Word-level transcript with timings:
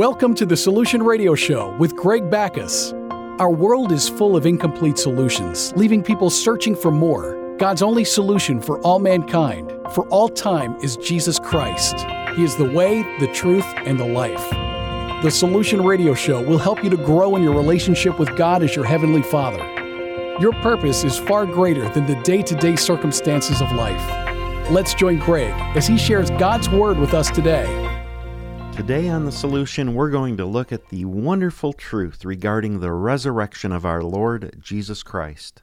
Welcome 0.00 0.34
to 0.36 0.46
the 0.46 0.56
Solution 0.56 1.02
Radio 1.02 1.34
Show 1.34 1.76
with 1.76 1.94
Greg 1.94 2.30
Backus. 2.30 2.94
Our 3.38 3.50
world 3.50 3.92
is 3.92 4.08
full 4.08 4.34
of 4.34 4.46
incomplete 4.46 4.96
solutions, 4.96 5.74
leaving 5.76 6.02
people 6.02 6.30
searching 6.30 6.74
for 6.74 6.90
more. 6.90 7.54
God's 7.58 7.82
only 7.82 8.04
solution 8.06 8.62
for 8.62 8.80
all 8.80 8.98
mankind, 8.98 9.70
for 9.92 10.08
all 10.08 10.30
time, 10.30 10.74
is 10.76 10.96
Jesus 10.96 11.38
Christ. 11.38 11.96
He 12.34 12.44
is 12.44 12.56
the 12.56 12.72
way, 12.72 13.02
the 13.18 13.30
truth, 13.34 13.66
and 13.84 14.00
the 14.00 14.06
life. 14.06 14.48
The 15.22 15.30
Solution 15.30 15.84
Radio 15.84 16.14
Show 16.14 16.42
will 16.42 16.56
help 16.56 16.82
you 16.82 16.88
to 16.88 16.96
grow 16.96 17.36
in 17.36 17.42
your 17.42 17.54
relationship 17.54 18.18
with 18.18 18.34
God 18.38 18.62
as 18.62 18.74
your 18.74 18.86
Heavenly 18.86 19.22
Father. 19.22 19.62
Your 20.40 20.54
purpose 20.62 21.04
is 21.04 21.18
far 21.18 21.44
greater 21.44 21.86
than 21.90 22.06
the 22.06 22.18
day 22.22 22.40
to 22.40 22.54
day 22.54 22.74
circumstances 22.74 23.60
of 23.60 23.70
life. 23.72 24.00
Let's 24.70 24.94
join 24.94 25.18
Greg 25.18 25.52
as 25.76 25.86
he 25.86 25.98
shares 25.98 26.30
God's 26.30 26.70
Word 26.70 26.98
with 26.98 27.12
us 27.12 27.30
today. 27.30 27.89
Today 28.72 29.08
on 29.08 29.24
The 29.24 29.32
Solution, 29.32 29.94
we're 29.94 30.10
going 30.10 30.36
to 30.38 30.46
look 30.46 30.72
at 30.72 30.88
the 30.88 31.04
wonderful 31.04 31.72
truth 31.72 32.24
regarding 32.24 32.80
the 32.80 32.92
resurrection 32.92 33.72
of 33.72 33.84
our 33.84 34.02
Lord 34.02 34.56
Jesus 34.60 35.02
Christ. 35.02 35.62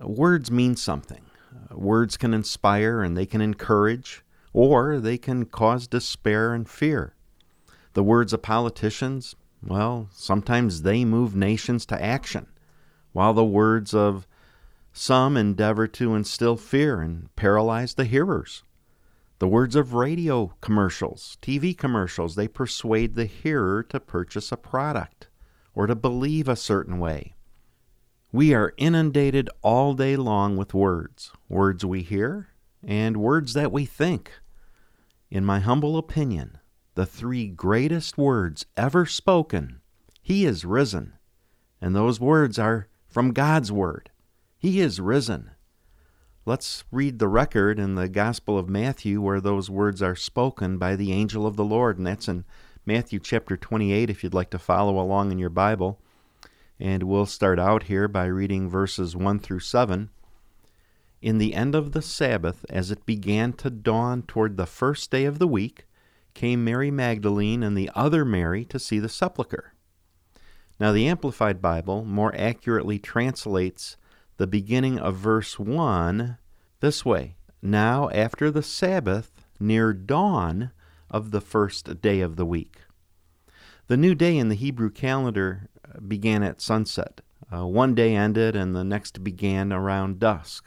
Words 0.00 0.50
mean 0.50 0.74
something. 0.74 1.22
Words 1.70 2.16
can 2.16 2.32
inspire 2.32 3.02
and 3.02 3.16
they 3.16 3.26
can 3.26 3.40
encourage, 3.40 4.24
or 4.52 4.98
they 4.98 5.18
can 5.18 5.44
cause 5.44 5.86
despair 5.86 6.54
and 6.54 6.68
fear. 6.68 7.14
The 7.92 8.02
words 8.02 8.32
of 8.32 8.42
politicians, 8.42 9.36
well, 9.62 10.08
sometimes 10.12 10.82
they 10.82 11.04
move 11.04 11.36
nations 11.36 11.84
to 11.86 12.02
action, 12.02 12.46
while 13.12 13.34
the 13.34 13.44
words 13.44 13.94
of 13.94 14.26
some 14.92 15.36
endeavor 15.36 15.86
to 15.86 16.14
instill 16.14 16.56
fear 16.56 17.00
and 17.00 17.34
paralyze 17.36 17.94
the 17.94 18.04
hearers. 18.04 18.62
The 19.42 19.48
words 19.48 19.74
of 19.74 19.92
radio 19.92 20.54
commercials, 20.60 21.36
TV 21.42 21.76
commercials, 21.76 22.36
they 22.36 22.46
persuade 22.46 23.16
the 23.16 23.24
hearer 23.24 23.82
to 23.82 23.98
purchase 23.98 24.52
a 24.52 24.56
product 24.56 25.30
or 25.74 25.88
to 25.88 25.96
believe 25.96 26.46
a 26.46 26.54
certain 26.54 27.00
way. 27.00 27.34
We 28.30 28.54
are 28.54 28.72
inundated 28.76 29.50
all 29.60 29.94
day 29.94 30.14
long 30.14 30.56
with 30.56 30.74
words, 30.74 31.32
words 31.48 31.84
we 31.84 32.02
hear 32.02 32.50
and 32.84 33.16
words 33.16 33.54
that 33.54 33.72
we 33.72 33.84
think. 33.84 34.30
In 35.28 35.44
my 35.44 35.58
humble 35.58 35.98
opinion, 35.98 36.58
the 36.94 37.04
three 37.04 37.48
greatest 37.48 38.16
words 38.16 38.64
ever 38.76 39.06
spoken, 39.06 39.80
He 40.22 40.44
is 40.44 40.64
risen. 40.64 41.14
And 41.80 41.96
those 41.96 42.20
words 42.20 42.60
are 42.60 42.86
from 43.08 43.32
God's 43.32 43.72
Word. 43.72 44.12
He 44.56 44.78
is 44.78 45.00
risen. 45.00 45.50
Let's 46.44 46.82
read 46.90 47.20
the 47.20 47.28
record 47.28 47.78
in 47.78 47.94
the 47.94 48.08
Gospel 48.08 48.58
of 48.58 48.68
Matthew 48.68 49.20
where 49.20 49.40
those 49.40 49.70
words 49.70 50.02
are 50.02 50.16
spoken 50.16 50.76
by 50.76 50.96
the 50.96 51.12
angel 51.12 51.46
of 51.46 51.54
the 51.54 51.64
Lord, 51.64 51.98
and 51.98 52.06
that's 52.06 52.26
in 52.26 52.44
Matthew 52.84 53.20
chapter 53.20 53.56
28 53.56 54.10
if 54.10 54.24
you'd 54.24 54.34
like 54.34 54.50
to 54.50 54.58
follow 54.58 54.98
along 54.98 55.30
in 55.30 55.38
your 55.38 55.50
Bible. 55.50 56.00
And 56.80 57.04
we'll 57.04 57.26
start 57.26 57.60
out 57.60 57.84
here 57.84 58.08
by 58.08 58.24
reading 58.24 58.68
verses 58.68 59.14
1 59.14 59.38
through 59.38 59.60
7. 59.60 60.10
In 61.20 61.38
the 61.38 61.54
end 61.54 61.76
of 61.76 61.92
the 61.92 62.02
Sabbath, 62.02 62.64
as 62.68 62.90
it 62.90 63.06
began 63.06 63.52
to 63.52 63.70
dawn 63.70 64.22
toward 64.22 64.56
the 64.56 64.66
first 64.66 65.12
day 65.12 65.26
of 65.26 65.38
the 65.38 65.46
week, 65.46 65.86
came 66.34 66.64
Mary 66.64 66.90
Magdalene 66.90 67.62
and 67.62 67.78
the 67.78 67.88
other 67.94 68.24
Mary 68.24 68.64
to 68.64 68.80
see 68.80 68.98
the 68.98 69.08
sepulchre. 69.08 69.74
Now, 70.80 70.90
the 70.90 71.06
Amplified 71.06 71.62
Bible 71.62 72.04
more 72.04 72.34
accurately 72.34 72.98
translates 72.98 73.96
the 74.42 74.46
beginning 74.48 74.98
of 74.98 75.14
verse 75.14 75.56
1 75.56 76.36
this 76.80 77.04
way 77.04 77.36
Now, 77.62 78.10
after 78.10 78.50
the 78.50 78.60
Sabbath, 78.60 79.46
near 79.60 79.92
dawn 79.92 80.72
of 81.08 81.30
the 81.30 81.40
first 81.40 82.00
day 82.00 82.20
of 82.20 82.34
the 82.34 82.44
week. 82.44 82.78
The 83.86 83.96
new 83.96 84.16
day 84.16 84.36
in 84.36 84.48
the 84.48 84.56
Hebrew 84.56 84.90
calendar 84.90 85.68
uh, 85.88 86.00
began 86.00 86.42
at 86.42 86.60
sunset. 86.60 87.20
Uh, 87.54 87.68
one 87.68 87.94
day 87.94 88.16
ended 88.16 88.56
and 88.56 88.74
the 88.74 88.82
next 88.82 89.22
began 89.22 89.72
around 89.72 90.18
dusk. 90.18 90.66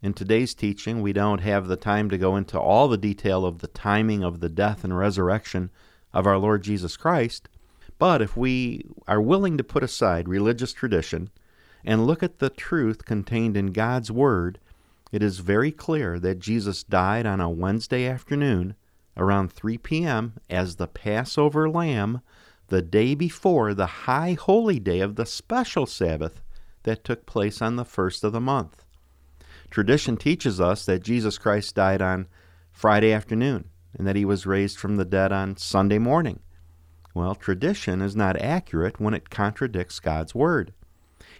In 0.00 0.14
today's 0.14 0.54
teaching, 0.54 1.02
we 1.02 1.12
don't 1.12 1.40
have 1.40 1.66
the 1.66 1.74
time 1.74 2.08
to 2.10 2.18
go 2.18 2.36
into 2.36 2.56
all 2.60 2.86
the 2.86 2.96
detail 2.96 3.44
of 3.44 3.58
the 3.58 3.66
timing 3.66 4.22
of 4.22 4.38
the 4.38 4.48
death 4.48 4.84
and 4.84 4.96
resurrection 4.96 5.72
of 6.12 6.24
our 6.24 6.38
Lord 6.38 6.62
Jesus 6.62 6.96
Christ, 6.96 7.48
but 7.98 8.22
if 8.22 8.36
we 8.36 8.84
are 9.08 9.20
willing 9.20 9.58
to 9.58 9.64
put 9.64 9.82
aside 9.82 10.28
religious 10.28 10.72
tradition 10.72 11.30
and 11.84 12.06
look 12.06 12.22
at 12.22 12.38
the 12.38 12.50
truth 12.50 13.04
contained 13.04 13.56
in 13.56 13.72
God's 13.72 14.10
Word, 14.10 14.58
it 15.12 15.22
is 15.22 15.38
very 15.38 15.72
clear 15.72 16.18
that 16.18 16.38
Jesus 16.38 16.82
died 16.82 17.26
on 17.26 17.40
a 17.40 17.48
Wednesday 17.48 18.06
afternoon 18.06 18.74
around 19.16 19.52
3 19.52 19.78
p.m. 19.78 20.34
as 20.48 20.76
the 20.76 20.86
Passover 20.86 21.68
lamb 21.68 22.20
the 22.68 22.82
day 22.82 23.14
before 23.14 23.74
the 23.74 23.86
high 23.86 24.34
holy 24.34 24.78
day 24.78 25.00
of 25.00 25.16
the 25.16 25.26
special 25.26 25.86
Sabbath 25.86 26.42
that 26.82 27.04
took 27.04 27.26
place 27.26 27.60
on 27.62 27.76
the 27.76 27.84
first 27.84 28.22
of 28.22 28.32
the 28.32 28.40
month. 28.40 28.84
Tradition 29.70 30.16
teaches 30.16 30.60
us 30.60 30.84
that 30.86 31.02
Jesus 31.02 31.38
Christ 31.38 31.74
died 31.74 32.00
on 32.00 32.26
Friday 32.70 33.12
afternoon 33.12 33.68
and 33.96 34.06
that 34.06 34.16
he 34.16 34.24
was 34.24 34.46
raised 34.46 34.78
from 34.78 34.96
the 34.96 35.04
dead 35.04 35.32
on 35.32 35.56
Sunday 35.56 35.98
morning. 35.98 36.40
Well, 37.14 37.34
tradition 37.34 38.00
is 38.00 38.14
not 38.14 38.40
accurate 38.40 39.00
when 39.00 39.14
it 39.14 39.30
contradicts 39.30 39.98
God's 39.98 40.34
Word. 40.34 40.72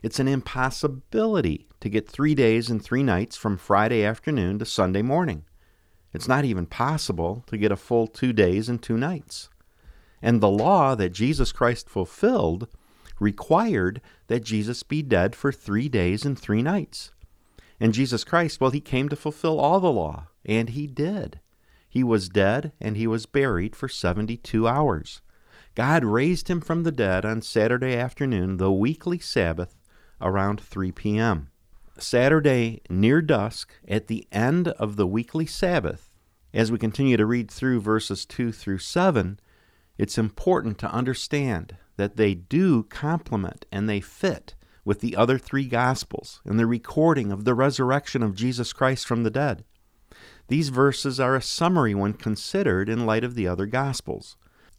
It's 0.03 0.21
an 0.21 0.29
impossibility 0.29 1.69
to 1.81 1.89
get 1.89 2.09
three 2.09 2.35
days 2.35 2.71
and 2.71 2.83
three 2.83 3.03
nights 3.03 3.37
from 3.37 3.57
Friday 3.57 4.05
afternoon 4.05 4.59
to 4.59 4.65
Sunday 4.65 5.03
morning. 5.03 5.45
It's 6.13 6.29
not 6.29 6.45
even 6.45 6.67
possible 6.67 7.45
to 7.49 7.59
get 7.59 7.73
a 7.73 7.77
full 7.77 8.07
two 8.07 8.33
days 8.33 8.69
and 8.69 8.83
two 8.83 8.97
nights. 8.97 9.49
And 10.23 10.41
the 10.41 10.49
law 10.49 10.95
that 10.95 11.13
Jesus 11.13 11.53
Christ 11.53 11.89
fulfilled 11.89 12.69
required 13.21 14.01
that 14.29 14.45
Jesus 14.45 14.83
be 14.83 15.03
dead 15.03 15.35
for 15.35 15.53
three 15.53 15.89
days 15.89 16.25
and 16.25 16.39
three 16.39 16.63
nights. 16.63 17.13
And 17.81 17.95
Jesus 17.95 18.25
Christ, 18.25 18.61
well, 18.61 18.71
he 18.71 18.81
came 18.81 19.09
to 19.09 19.17
fulfill 19.17 19.61
all 19.61 19.81
the 19.81 19.93
law, 19.93 20.29
and 20.45 20.71
he 20.71 20.87
did. 20.87 21.41
He 21.89 22.05
was 22.05 22.29
dead 22.29 22.73
and 22.81 22.97
he 22.97 23.07
was 23.07 23.27
buried 23.27 23.75
for 23.75 23.89
72 23.89 24.69
hours. 24.69 25.23
God 25.75 26.05
raised 26.05 26.49
him 26.49 26.61
from 26.61 26.83
the 26.83 26.93
dead 26.93 27.25
on 27.25 27.41
Saturday 27.41 27.97
afternoon, 27.97 28.59
the 28.59 28.73
weekly 28.73 29.19
Sabbath, 29.19 29.77
around 30.21 30.61
3 30.61 30.93
p.m. 30.93 31.51
Saturday 31.99 32.81
near 32.89 33.21
dusk, 33.21 33.73
at 33.87 34.07
the 34.07 34.27
end 34.31 34.69
of 34.69 34.97
the 34.97 35.07
weekly 35.07 35.47
Sabbath, 35.47 36.11
as 36.55 36.73
we 36.73 36.79
continue 36.79 37.17
to 37.17 37.27
read 37.27 37.51
through 37.51 37.81
verses 37.81 38.25
2 38.25 38.53
through 38.53 38.79
7, 38.79 39.39
it's 39.99 40.19
important 40.19 40.79
to 40.79 40.91
understand 40.91 41.77
that 41.97 42.17
they 42.17 42.35
do 42.35 42.85
complement 42.85 43.67
and 43.73 43.89
they 43.89 44.01
fit 44.01 44.55
with 44.85 45.01
the 45.01 45.17
other 45.17 45.39
three 45.39 45.67
Gospels 45.67 46.41
and 46.45 46.59
the 46.59 46.67
recording 46.67 47.31
of 47.31 47.45
the 47.45 47.55
resurrection 47.55 48.23
of 48.23 48.35
Jesus 48.35 48.73
Christ 48.73 49.07
from 49.07 49.25
the 49.25 49.31
dead. 49.31 49.65
These 50.47 50.71
verses 50.71 51.21
are 51.21 51.37
a 51.37 51.43
summary 51.43 51.95
when 51.95 52.15
considered 52.15 52.89
in 52.89 53.05
light 53.05 53.25
of 53.25 53.35
the 53.35 53.47
other 53.47 53.67
Gospels. 53.67 54.37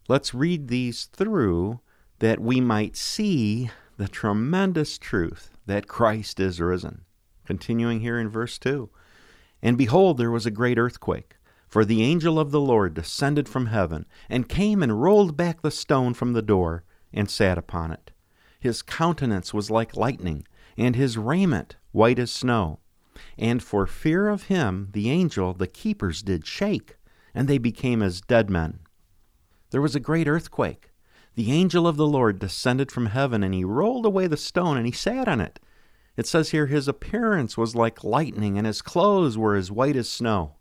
Let's 0.07 0.33
read 0.33 0.67
these 0.67 1.05
through 1.05 1.81
that 2.17 2.39
we 2.39 2.59
might 2.59 2.97
see 2.97 3.69
the 3.99 4.07
tremendous 4.07 4.97
truth 4.97 5.51
that 5.65 5.89
Christ 5.89 6.39
is 6.39 6.61
risen. 6.61 7.01
Continuing 7.45 7.99
here 7.99 8.17
in 8.17 8.29
verse 8.29 8.57
2 8.57 8.89
And 9.61 9.77
behold, 9.77 10.17
there 10.17 10.31
was 10.31 10.45
a 10.45 10.51
great 10.51 10.77
earthquake, 10.77 11.35
for 11.67 11.83
the 11.83 12.01
angel 12.01 12.39
of 12.39 12.51
the 12.51 12.61
Lord 12.61 12.93
descended 12.93 13.49
from 13.49 13.65
heaven, 13.65 14.05
and 14.29 14.47
came 14.47 14.81
and 14.81 15.01
rolled 15.01 15.35
back 15.35 15.61
the 15.61 15.69
stone 15.69 16.13
from 16.13 16.31
the 16.31 16.41
door, 16.41 16.85
and 17.11 17.29
sat 17.29 17.57
upon 17.57 17.91
it. 17.91 18.11
His 18.57 18.81
countenance 18.81 19.53
was 19.53 19.69
like 19.69 19.97
lightning, 19.97 20.47
and 20.77 20.95
his 20.95 21.17
raiment 21.17 21.75
white 21.91 22.19
as 22.19 22.31
snow. 22.31 22.79
And 23.37 23.61
for 23.61 23.85
fear 23.85 24.29
of 24.29 24.43
him, 24.43 24.87
the 24.93 25.09
angel, 25.09 25.53
the 25.53 25.67
keepers 25.67 26.21
did 26.23 26.47
shake, 26.47 26.95
and 27.35 27.49
they 27.49 27.57
became 27.57 28.01
as 28.01 28.21
dead 28.21 28.49
men. 28.49 28.79
There 29.71 29.81
was 29.81 29.93
a 29.93 29.99
great 29.99 30.29
earthquake 30.29 30.88
the 31.35 31.51
angel 31.51 31.87
of 31.87 31.97
the 31.97 32.07
Lord 32.07 32.39
descended 32.39 32.91
from 32.91 33.07
heaven, 33.07 33.43
and 33.43 33.53
he 33.53 33.63
rolled 33.63 34.05
away 34.05 34.27
the 34.27 34.37
stone, 34.37 34.77
and 34.77 34.85
he 34.85 34.91
sat 34.91 35.27
on 35.27 35.39
it. 35.39 35.59
It 36.17 36.27
says 36.27 36.49
here, 36.49 36.65
his 36.65 36.87
appearance 36.87 37.57
was 37.57 37.75
like 37.75 38.03
lightning, 38.03 38.57
and 38.57 38.67
his 38.67 38.81
clothes 38.81 39.37
were 39.37 39.55
as 39.55 39.71
white 39.71 39.95
as 39.95 40.09
snow. 40.09 40.55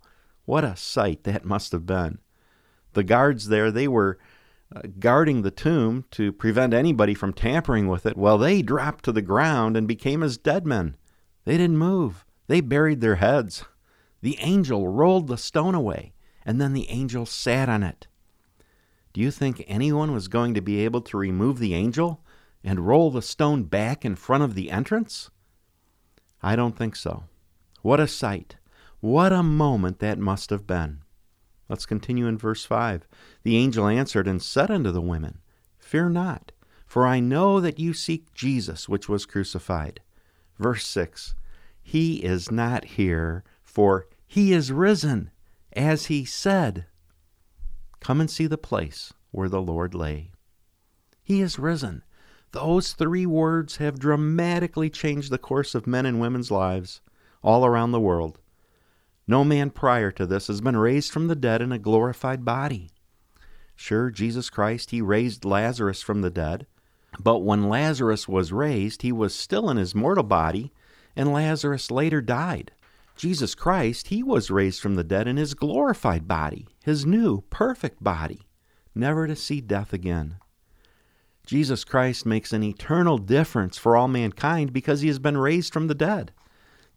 What 0.44 0.64
a 0.64 0.76
sight 0.76 1.24
that 1.24 1.44
must 1.44 1.72
have 1.72 1.84
been. 1.84 2.18
The 2.92 3.02
guards 3.02 3.48
there, 3.48 3.70
they 3.70 3.88
were 3.88 4.18
uh, 4.74 4.82
guarding 4.98 5.42
the 5.42 5.50
tomb 5.50 6.04
to 6.12 6.32
prevent 6.32 6.74
anybody 6.74 7.14
from 7.14 7.32
tampering 7.32 7.88
with 7.88 8.06
it. 8.06 8.16
Well, 8.16 8.38
they 8.38 8.62
dropped 8.62 9.04
to 9.04 9.12
the 9.12 9.22
ground 9.22 9.76
and 9.76 9.88
became 9.88 10.22
as 10.22 10.38
dead 10.38 10.66
men. 10.66 10.96
They 11.44 11.56
didn't 11.56 11.78
move, 11.78 12.24
they 12.46 12.60
buried 12.60 13.00
their 13.00 13.16
heads. 13.16 13.64
The 14.20 14.38
angel 14.40 14.88
rolled 14.88 15.28
the 15.28 15.38
stone 15.38 15.74
away, 15.74 16.12
and 16.44 16.60
then 16.60 16.72
the 16.72 16.88
angel 16.88 17.26
sat 17.26 17.68
on 17.68 17.82
it. 17.82 18.06
Do 19.18 19.24
you 19.24 19.32
think 19.32 19.64
anyone 19.66 20.12
was 20.12 20.28
going 20.28 20.54
to 20.54 20.60
be 20.60 20.84
able 20.84 21.00
to 21.00 21.16
remove 21.16 21.58
the 21.58 21.74
angel 21.74 22.24
and 22.62 22.86
roll 22.86 23.10
the 23.10 23.20
stone 23.20 23.64
back 23.64 24.04
in 24.04 24.14
front 24.14 24.44
of 24.44 24.54
the 24.54 24.70
entrance? 24.70 25.28
I 26.40 26.54
don't 26.54 26.78
think 26.78 26.94
so. 26.94 27.24
What 27.82 27.98
a 27.98 28.06
sight! 28.06 28.58
What 29.00 29.32
a 29.32 29.42
moment 29.42 29.98
that 29.98 30.20
must 30.20 30.50
have 30.50 30.68
been! 30.68 31.00
Let's 31.68 31.84
continue 31.84 32.28
in 32.28 32.38
verse 32.38 32.64
5. 32.64 33.08
The 33.42 33.56
angel 33.56 33.88
answered 33.88 34.28
and 34.28 34.40
said 34.40 34.70
unto 34.70 34.92
the 34.92 35.02
women, 35.02 35.38
Fear 35.80 36.10
not, 36.10 36.52
for 36.86 37.04
I 37.04 37.18
know 37.18 37.58
that 37.58 37.80
you 37.80 37.94
seek 37.94 38.32
Jesus, 38.34 38.88
which 38.88 39.08
was 39.08 39.26
crucified. 39.26 40.00
Verse 40.60 40.86
6 40.86 41.34
He 41.82 42.22
is 42.22 42.52
not 42.52 42.84
here, 42.84 43.42
for 43.64 44.06
he 44.28 44.52
is 44.52 44.70
risen, 44.70 45.32
as 45.72 46.06
he 46.06 46.24
said. 46.24 46.86
Come 48.00 48.20
and 48.20 48.30
see 48.30 48.46
the 48.46 48.58
place 48.58 49.12
where 49.30 49.48
the 49.48 49.62
Lord 49.62 49.94
lay. 49.94 50.30
He 51.22 51.40
is 51.40 51.58
risen. 51.58 52.02
Those 52.52 52.92
three 52.92 53.26
words 53.26 53.76
have 53.76 53.98
dramatically 53.98 54.88
changed 54.88 55.30
the 55.30 55.38
course 55.38 55.74
of 55.74 55.86
men 55.86 56.06
and 56.06 56.20
women's 56.20 56.50
lives 56.50 57.00
all 57.42 57.66
around 57.66 57.92
the 57.92 58.00
world. 58.00 58.38
No 59.26 59.44
man 59.44 59.70
prior 59.70 60.10
to 60.12 60.26
this 60.26 60.46
has 60.46 60.62
been 60.62 60.76
raised 60.76 61.12
from 61.12 61.28
the 61.28 61.36
dead 61.36 61.60
in 61.60 61.72
a 61.72 61.78
glorified 61.78 62.44
body. 62.44 62.90
Sure, 63.76 64.10
Jesus 64.10 64.48
Christ, 64.48 64.90
He 64.90 65.02
raised 65.02 65.44
Lazarus 65.44 66.00
from 66.00 66.22
the 66.22 66.30
dead, 66.30 66.66
but 67.20 67.40
when 67.40 67.68
Lazarus 67.68 68.26
was 68.26 68.52
raised, 68.52 69.02
he 69.02 69.12
was 69.12 69.34
still 69.34 69.70
in 69.70 69.76
his 69.76 69.94
mortal 69.94 70.24
body, 70.24 70.72
and 71.16 71.32
Lazarus 71.32 71.90
later 71.90 72.20
died. 72.20 72.72
Jesus 73.18 73.56
Christ, 73.56 74.08
He 74.08 74.22
was 74.22 74.48
raised 74.48 74.80
from 74.80 74.94
the 74.94 75.02
dead 75.02 75.26
in 75.26 75.36
His 75.36 75.54
glorified 75.54 76.28
body, 76.28 76.68
His 76.84 77.04
new, 77.04 77.40
perfect 77.50 78.02
body, 78.02 78.42
never 78.94 79.26
to 79.26 79.34
see 79.34 79.60
death 79.60 79.92
again. 79.92 80.36
Jesus 81.44 81.82
Christ 81.82 82.24
makes 82.24 82.52
an 82.52 82.62
eternal 82.62 83.18
difference 83.18 83.76
for 83.76 83.96
all 83.96 84.06
mankind 84.06 84.72
because 84.72 85.00
He 85.00 85.08
has 85.08 85.18
been 85.18 85.36
raised 85.36 85.72
from 85.72 85.88
the 85.88 85.96
dead. 85.96 86.30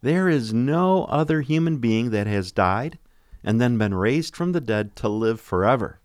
There 0.00 0.28
is 0.28 0.54
no 0.54 1.06
other 1.06 1.40
human 1.40 1.78
being 1.78 2.10
that 2.10 2.28
has 2.28 2.52
died 2.52 3.00
and 3.42 3.60
then 3.60 3.76
been 3.76 3.94
raised 3.94 4.36
from 4.36 4.52
the 4.52 4.60
dead 4.60 4.94
to 4.96 5.08
live 5.08 5.40
forever. 5.40 5.98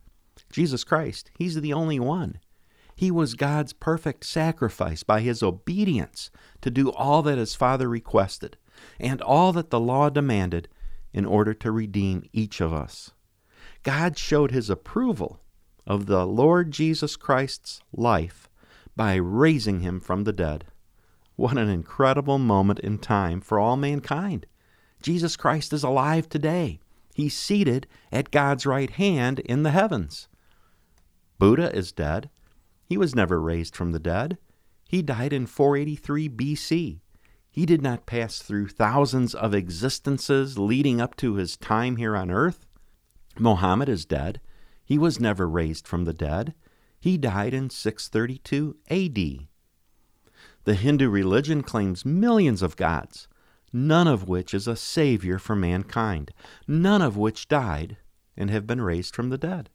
Jesus 0.51 0.83
Christ, 0.83 1.29
He's 1.37 1.61
the 1.61 1.73
only 1.73 1.99
one. 1.99 2.39
He 2.95 3.11
was 3.11 3.35
God's 3.35 3.71
perfect 3.71 4.25
sacrifice 4.25 5.03
by 5.03 5.21
His 5.21 5.43
obedience 5.43 6.31
to 6.61 6.71
do 6.71 6.91
all 6.91 7.21
that 7.21 7.37
His 7.37 7.53
Father 7.53 7.87
requested 7.87 8.57
and 8.99 9.21
all 9.21 9.53
that 9.53 9.69
the 9.69 9.79
law 9.79 10.09
demanded 10.09 10.67
in 11.13 11.25
order 11.25 11.53
to 11.53 11.71
redeem 11.71 12.23
each 12.33 12.61
of 12.61 12.73
us. 12.73 13.11
God 13.83 14.17
showed 14.17 14.51
His 14.51 14.69
approval 14.69 15.39
of 15.85 16.05
the 16.05 16.25
Lord 16.25 16.71
Jesus 16.71 17.15
Christ's 17.15 17.81
life 17.93 18.49
by 18.95 19.15
raising 19.15 19.79
Him 19.79 19.99
from 19.99 20.23
the 20.23 20.33
dead. 20.33 20.65
What 21.35 21.57
an 21.57 21.69
incredible 21.69 22.39
moment 22.39 22.79
in 22.79 22.97
time 22.97 23.41
for 23.41 23.59
all 23.59 23.77
mankind. 23.77 24.45
Jesus 25.01 25.35
Christ 25.35 25.71
is 25.71 25.83
alive 25.83 26.27
today. 26.27 26.79
He's 27.13 27.35
seated 27.35 27.87
at 28.11 28.31
God's 28.31 28.65
right 28.65 28.89
hand 28.89 29.39
in 29.39 29.63
the 29.63 29.71
heavens. 29.71 30.27
Buddha 31.39 31.75
is 31.75 31.91
dead. 31.91 32.29
He 32.85 32.97
was 32.97 33.15
never 33.15 33.39
raised 33.39 33.75
from 33.75 33.91
the 33.91 33.99
dead. 33.99 34.37
He 34.87 35.01
died 35.01 35.33
in 35.33 35.45
483 35.45 36.29
BC. 36.29 36.99
He 37.57 37.65
did 37.65 37.81
not 37.81 38.05
pass 38.05 38.37
through 38.37 38.67
thousands 38.67 39.33
of 39.33 39.55
existences 39.55 40.59
leading 40.59 41.01
up 41.01 41.15
to 41.15 41.37
his 41.37 41.57
time 41.57 41.95
here 41.95 42.15
on 42.15 42.29
earth. 42.29 42.67
Mohammed 43.39 43.89
is 43.89 44.05
dead. 44.05 44.39
He 44.85 44.99
was 44.99 45.19
never 45.19 45.49
raised 45.49 45.87
from 45.87 46.05
the 46.05 46.13
dead. 46.13 46.53
He 46.99 47.17
died 47.17 47.55
in 47.55 47.71
632 47.71 48.77
AD. 48.91 49.47
The 50.65 50.75
Hindu 50.75 51.09
religion 51.09 51.63
claims 51.63 52.05
millions 52.05 52.61
of 52.61 52.75
gods, 52.75 53.27
none 53.73 54.07
of 54.07 54.27
which 54.27 54.53
is 54.53 54.67
a 54.67 54.75
savior 54.75 55.39
for 55.39 55.55
mankind, 55.55 56.33
none 56.67 57.01
of 57.01 57.17
which 57.17 57.47
died 57.47 57.97
and 58.37 58.51
have 58.51 58.67
been 58.67 58.81
raised 58.81 59.15
from 59.15 59.29
the 59.29 59.37
dead. 59.39 59.71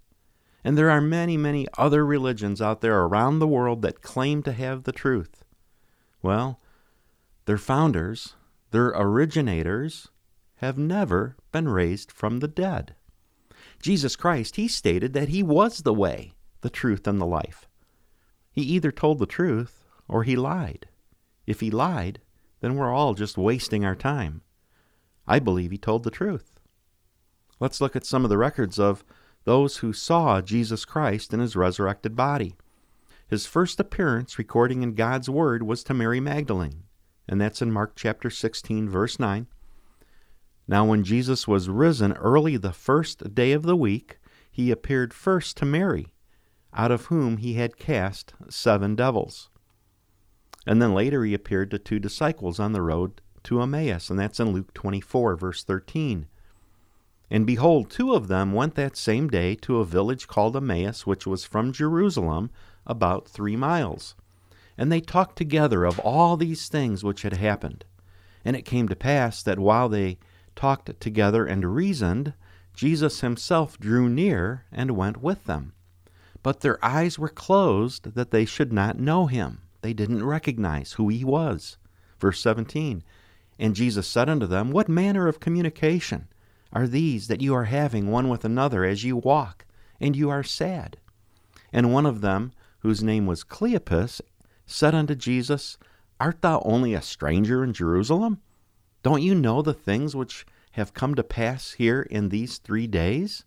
And 0.63 0.79
there 0.79 0.89
are 0.89 1.01
many, 1.01 1.37
many 1.37 1.67
other 1.77 2.07
religions 2.07 2.63
out 2.63 2.81
there 2.81 3.01
around 3.01 3.41
the 3.41 3.49
world 3.49 3.83
that 3.83 4.03
claim 4.03 4.45
to 4.45 4.53
have 4.53 4.85
the 4.85 4.93
truth. 4.93 5.43
Well, 6.23 6.61
their 7.45 7.59
founders, 7.59 8.35
their 8.71 8.89
originators, 8.89 10.09
have 10.57 10.79
never 10.79 11.37
been 11.51 11.69
raised 11.69 12.13
from 12.13 12.39
the 12.39 12.49
dead. 12.49 12.95
Jesus 13.81 14.15
Christ, 14.17 14.57
he 14.57 14.69
stated 14.69 15.13
that 15.13 15.29
he 15.29 15.43
was 15.43 15.79
the 15.79 15.93
way, 15.93 16.33
the 16.61 16.71
truth, 16.71 17.07
and 17.07 17.21
the 17.21 17.27
life. 17.27 17.69
He 18.51 18.63
either 18.63 18.93
told 18.93 19.19
the 19.19 19.27
truth 19.27 19.85
or 20.07 20.23
he 20.23 20.37
lied. 20.37 20.87
If 21.47 21.61
he 21.61 21.71
lied, 21.71 22.21
then 22.61 22.77
we're 22.77 22.93
all 22.93 23.15
just 23.15 23.37
wasting 23.37 23.85
our 23.85 23.97
time. 23.97 24.43
I 25.27 25.39
believe 25.39 25.71
he 25.71 25.79
told 25.79 26.05
the 26.05 26.11
truth. 26.11 26.61
Let's 27.59 27.81
look 27.81 27.97
at 27.97 28.07
some 28.07 28.25
of 28.25 28.31
the 28.31 28.39
records 28.39 28.79
of 28.79 29.05
those 29.45 29.79
who 29.79 29.93
saw 29.93 30.41
Jesus 30.41 30.85
Christ 30.85 31.35
in 31.35 31.41
his 31.41 31.57
resurrected 31.57 32.15
body. 32.15 32.55
His 33.27 33.47
first 33.47 33.81
appearance 33.81 34.39
recording 34.39 34.83
in 34.83 34.95
God's 34.95 35.29
Word 35.29 35.63
was 35.63 35.83
to 35.85 35.95
Mary 35.95 36.21
Magdalene, 36.21 36.85
and 37.29 37.41
that's 37.41 37.63
in 37.63 37.73
Mark 37.73 37.93
chapter 37.97 38.31
16, 38.31 38.89
verse 38.89 39.19
9. 39.19 39.47
Now, 40.69 40.85
when 40.85 41.05
Jesus 41.05 41.49
was 41.49 41.69
risen 41.69 42.13
early 42.15 42.57
the 42.57 42.73
first 42.73 43.35
day 43.35 43.53
of 43.53 43.63
the 43.63 43.77
week, 43.77 44.19
he 44.51 44.71
appeared 44.71 45.15
first 45.15 45.57
to 45.59 45.65
Mary, 45.65 46.13
out 46.73 46.91
of 46.91 47.07
whom 47.07 47.39
he 47.39 47.55
had 47.55 47.77
cast 47.77 48.35
seven 48.49 48.95
devils. 48.95 49.51
And 50.67 50.81
then 50.81 50.95
later 50.95 51.25
he 51.25 51.35
appeared 51.35 51.71
to 51.73 51.79
two 51.79 51.99
disciples 51.99 52.61
on 52.61 52.73
the 52.73 52.83
road 52.83 53.21
to 53.45 53.61
Emmaus, 53.61 54.11
and 54.11 54.19
that's 54.19 54.39
in 54.39 54.53
Luke 54.53 54.73
24, 54.75 55.37
verse 55.37 55.65
13. 55.65 56.27
And 57.31 57.47
behold, 57.47 57.91
two 57.91 58.13
of 58.13 58.29
them 58.29 58.53
went 58.53 58.75
that 58.75 58.97
same 58.97 59.29
day 59.29 59.55
to 59.57 59.79
a 59.79 59.87
village 59.87 60.29
called 60.29 60.57
Emmaus, 60.57 61.07
which 61.07 61.27
was 61.27 61.45
from 61.45 61.73
Jerusalem 61.73 62.51
about 62.87 63.27
three 63.27 63.57
miles. 63.57 64.15
And 64.77 64.91
they 64.91 65.01
talked 65.01 65.37
together 65.37 65.85
of 65.85 65.99
all 66.01 66.37
these 66.37 66.69
things 66.69 67.05
which 67.05 67.23
had 67.23 67.35
happened. 67.35 67.85
And 68.45 68.57
it 68.57 68.63
came 68.63 68.89
to 68.89 68.97
pass 68.97 69.43
that 69.43 69.59
while 69.59 69.89
they 69.89 70.19
talked 70.57 71.01
together 71.01 71.47
and 71.47 71.75
reasoned, 71.75 72.35
Jesus 72.75 73.21
himself 73.21 73.79
drew 73.79 74.09
near 74.09 74.65
and 74.73 74.97
went 74.97 75.23
with 75.23 75.45
them. 75.45 75.73
But 76.43 76.61
their 76.61 76.85
eyes 76.85 77.19
were 77.19 77.29
closed 77.29 78.15
that 78.15 78.31
they 78.31 78.45
should 78.45 78.73
not 78.73 78.99
know 78.99 79.27
him. 79.27 79.61
They 79.83 79.93
didn't 79.93 80.25
recognize 80.25 80.93
who 80.93 81.09
he 81.09 81.25
was. 81.25 81.77
Verse 82.19 82.41
17 82.41 83.03
And 83.59 83.77
Jesus 83.77 84.07
said 84.09 84.29
unto 84.29 84.47
them, 84.47 84.71
What 84.71 84.89
manner 84.89 85.29
of 85.29 85.41
communication 85.41 86.29
are 86.73 86.87
these 86.87 87.29
that 87.29 87.43
you 87.43 87.55
are 87.55 87.65
having 87.65 88.11
one 88.11 88.29
with 88.29 88.45
another 88.45 88.85
as 88.85 89.05
you 89.05 89.17
walk, 89.17 89.67
and 90.01 90.17
you 90.17 90.31
are 90.31 90.43
sad? 90.43 90.97
And 91.73 91.93
one 91.93 92.07
of 92.07 92.21
them, 92.21 92.53
whose 92.81 93.03
name 93.03 93.27
was 93.27 93.45
Cleopas, 93.45 94.21
said 94.73 94.95
unto 94.95 95.15
Jesus, 95.15 95.79
Art 96.19 96.41
thou 96.41 96.63
only 96.65 96.95
a 96.95 97.03
stranger 97.03 97.63
in 97.63 97.73
Jerusalem? 97.73 98.41
Don't 99.03 99.23
you 99.23 99.35
know 99.35 99.61
the 99.61 99.75
things 99.75 100.17
which 100.17 100.47
have 100.73 100.95
come 100.95 101.15
to 101.15 101.23
pass 101.23 101.73
here 101.73 102.03
in 102.03 102.29
these 102.29 102.59
three 102.59 102.87
days? 102.87 103.45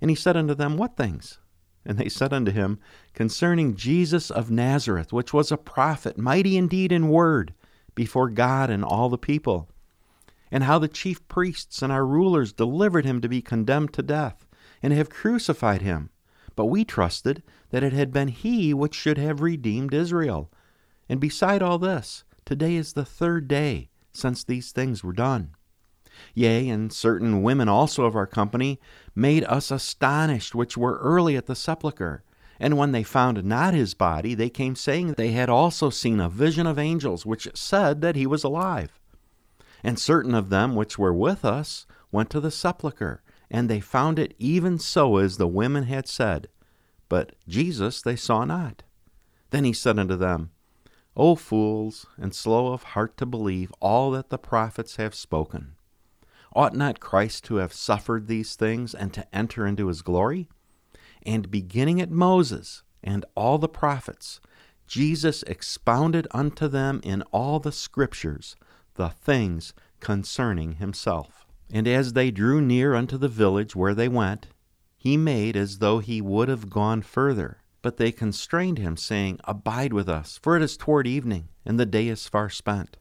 And 0.00 0.08
he 0.08 0.16
said 0.16 0.36
unto 0.36 0.54
them, 0.54 0.76
What 0.76 0.96
things? 0.96 1.38
And 1.84 1.98
they 1.98 2.08
said 2.08 2.32
unto 2.32 2.52
him, 2.52 2.78
Concerning 3.14 3.74
Jesus 3.74 4.30
of 4.30 4.50
Nazareth, 4.50 5.12
which 5.12 5.32
was 5.32 5.50
a 5.50 5.56
prophet, 5.56 6.16
mighty 6.18 6.56
indeed 6.56 6.92
in 6.92 7.08
word, 7.08 7.54
before 7.94 8.30
God 8.30 8.70
and 8.70 8.84
all 8.84 9.08
the 9.08 9.18
people, 9.18 9.68
and 10.50 10.64
how 10.64 10.78
the 10.78 10.88
chief 10.88 11.26
priests 11.28 11.82
and 11.82 11.92
our 11.92 12.06
rulers 12.06 12.52
delivered 12.52 13.04
him 13.04 13.20
to 13.20 13.28
be 13.28 13.42
condemned 13.42 13.92
to 13.94 14.02
death, 14.02 14.46
and 14.82 14.92
have 14.92 15.10
crucified 15.10 15.82
him. 15.82 16.10
But 16.56 16.66
we 16.66 16.84
trusted 16.84 17.42
that 17.70 17.82
it 17.82 17.92
had 17.92 18.12
been 18.12 18.28
he 18.28 18.74
which 18.74 18.94
should 18.94 19.18
have 19.18 19.40
redeemed 19.40 19.94
Israel. 19.94 20.50
And 21.08 21.20
beside 21.20 21.62
all 21.62 21.78
this, 21.78 22.24
today 22.44 22.76
is 22.76 22.92
the 22.92 23.04
third 23.04 23.48
day 23.48 23.88
since 24.12 24.44
these 24.44 24.72
things 24.72 25.02
were 25.02 25.12
done. 25.12 25.50
Yea, 26.34 26.68
and 26.68 26.92
certain 26.92 27.42
women 27.42 27.68
also 27.68 28.04
of 28.04 28.14
our 28.14 28.26
company 28.26 28.78
made 29.14 29.44
us 29.44 29.70
astonished, 29.70 30.54
which 30.54 30.76
were 30.76 30.98
early 30.98 31.36
at 31.36 31.46
the 31.46 31.54
sepulchre. 31.54 32.22
And 32.58 32.76
when 32.76 32.92
they 32.92 33.02
found 33.02 33.42
not 33.44 33.72
his 33.72 33.94
body, 33.94 34.34
they 34.34 34.50
came 34.50 34.76
saying 34.76 35.12
they 35.12 35.32
had 35.32 35.48
also 35.48 35.88
seen 35.88 36.20
a 36.20 36.28
vision 36.28 36.66
of 36.66 36.78
angels, 36.78 37.24
which 37.24 37.48
said 37.54 38.02
that 38.02 38.16
he 38.16 38.26
was 38.26 38.44
alive. 38.44 39.00
And 39.82 39.98
certain 39.98 40.34
of 40.34 40.50
them 40.50 40.74
which 40.74 40.98
were 40.98 41.14
with 41.14 41.44
us 41.44 41.86
went 42.12 42.28
to 42.30 42.40
the 42.40 42.50
sepulchre, 42.50 43.22
and 43.50 43.70
they 43.70 43.80
found 43.80 44.18
it 44.18 44.34
even 44.38 44.78
so 44.78 45.16
as 45.16 45.38
the 45.38 45.48
women 45.48 45.84
had 45.84 46.06
said. 46.06 46.48
But 47.10 47.32
Jesus 47.46 48.00
they 48.00 48.16
saw 48.16 48.46
not. 48.46 48.84
Then 49.50 49.64
he 49.64 49.74
said 49.74 49.98
unto 49.98 50.16
them, 50.16 50.52
O 51.16 51.34
fools, 51.34 52.06
and 52.16 52.32
slow 52.32 52.72
of 52.72 52.84
heart 52.84 53.18
to 53.18 53.26
believe 53.26 53.72
all 53.80 54.12
that 54.12 54.30
the 54.30 54.38
prophets 54.38 54.96
have 54.96 55.14
spoken. 55.14 55.72
Ought 56.54 56.74
not 56.74 57.00
Christ 57.00 57.44
to 57.44 57.56
have 57.56 57.72
suffered 57.72 58.28
these 58.28 58.54
things 58.54 58.94
and 58.94 59.12
to 59.12 59.26
enter 59.34 59.66
into 59.66 59.88
his 59.88 60.02
glory? 60.02 60.48
And 61.26 61.50
beginning 61.50 62.00
at 62.00 62.10
Moses 62.10 62.84
and 63.02 63.24
all 63.34 63.58
the 63.58 63.68
prophets, 63.68 64.40
Jesus 64.86 65.42
expounded 65.42 66.28
unto 66.30 66.68
them 66.68 67.00
in 67.02 67.22
all 67.32 67.58
the 67.58 67.72
scriptures 67.72 68.54
the 68.94 69.08
things 69.08 69.74
concerning 69.98 70.74
himself. 70.74 71.44
And 71.72 71.88
as 71.88 72.12
they 72.12 72.30
drew 72.30 72.60
near 72.60 72.94
unto 72.94 73.18
the 73.18 73.28
village 73.28 73.74
where 73.74 73.94
they 73.94 74.08
went, 74.08 74.46
he 75.00 75.16
made 75.16 75.56
as 75.56 75.78
though 75.78 75.98
he 75.98 76.20
would 76.20 76.50
have 76.50 76.68
gone 76.68 77.00
further. 77.00 77.62
But 77.80 77.96
they 77.96 78.12
constrained 78.12 78.76
him, 78.76 78.98
saying, 78.98 79.40
Abide 79.44 79.94
with 79.94 80.10
us, 80.10 80.38
for 80.42 80.56
it 80.56 80.62
is 80.62 80.76
toward 80.76 81.06
evening, 81.06 81.48
and 81.64 81.80
the 81.80 81.86
day 81.86 82.08
is 82.08 82.28
far 82.28 82.50
spent. 82.50 82.98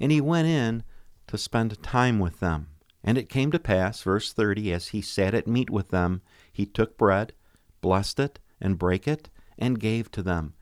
And 0.00 0.10
he 0.10 0.18
went 0.18 0.48
in 0.48 0.82
to 1.26 1.36
spend 1.36 1.82
time 1.82 2.18
with 2.18 2.40
them. 2.40 2.68
And 3.04 3.18
it 3.18 3.28
came 3.28 3.50
to 3.50 3.58
pass, 3.58 4.00
verse 4.00 4.32
30, 4.32 4.72
as 4.72 4.88
he 4.88 5.02
sat 5.02 5.34
at 5.34 5.46
meat 5.46 5.68
with 5.68 5.90
them, 5.90 6.22
he 6.50 6.64
took 6.64 6.96
bread, 6.96 7.34
blessed 7.82 8.18
it, 8.18 8.38
and 8.58 8.78
brake 8.78 9.06
it, 9.06 9.28
and 9.58 9.78
gave 9.78 10.10
to 10.12 10.22
them. 10.22 10.54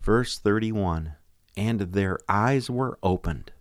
Verse 0.00 0.36
31 0.36 1.14
And 1.56 1.80
their 1.80 2.18
eyes 2.28 2.68
were 2.68 2.98
opened, 3.04 3.52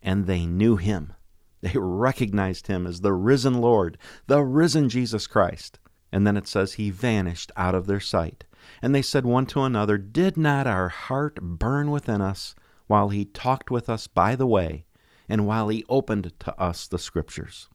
and 0.00 0.26
they 0.26 0.46
knew 0.46 0.76
him. 0.76 1.14
They 1.62 1.72
recognized 1.74 2.68
him 2.68 2.86
as 2.86 3.00
the 3.00 3.12
risen 3.12 3.54
Lord, 3.54 3.98
the 4.28 4.44
risen 4.44 4.88
Jesus 4.88 5.26
Christ. 5.26 5.80
And 6.12 6.26
then 6.26 6.36
it 6.36 6.46
says, 6.46 6.74
He 6.74 6.90
vanished 6.90 7.50
out 7.56 7.74
of 7.74 7.86
their 7.86 8.00
sight. 8.00 8.44
And 8.80 8.94
they 8.94 9.02
said 9.02 9.24
one 9.24 9.46
to 9.46 9.62
another, 9.62 9.98
Did 9.98 10.36
not 10.36 10.66
our 10.66 10.88
heart 10.88 11.40
burn 11.40 11.90
within 11.90 12.20
us 12.20 12.54
while 12.86 13.08
he 13.08 13.24
talked 13.24 13.70
with 13.70 13.88
us 13.88 14.06
by 14.06 14.36
the 14.36 14.46
way, 14.46 14.84
and 15.28 15.46
while 15.46 15.68
he 15.68 15.84
opened 15.88 16.32
to 16.40 16.60
us 16.60 16.86
the 16.86 16.98
Scriptures? 16.98 17.68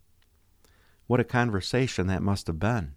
What 1.07 1.19
a 1.19 1.25
conversation 1.25 2.07
that 2.07 2.21
must 2.21 2.47
have 2.47 2.59
been. 2.59 2.93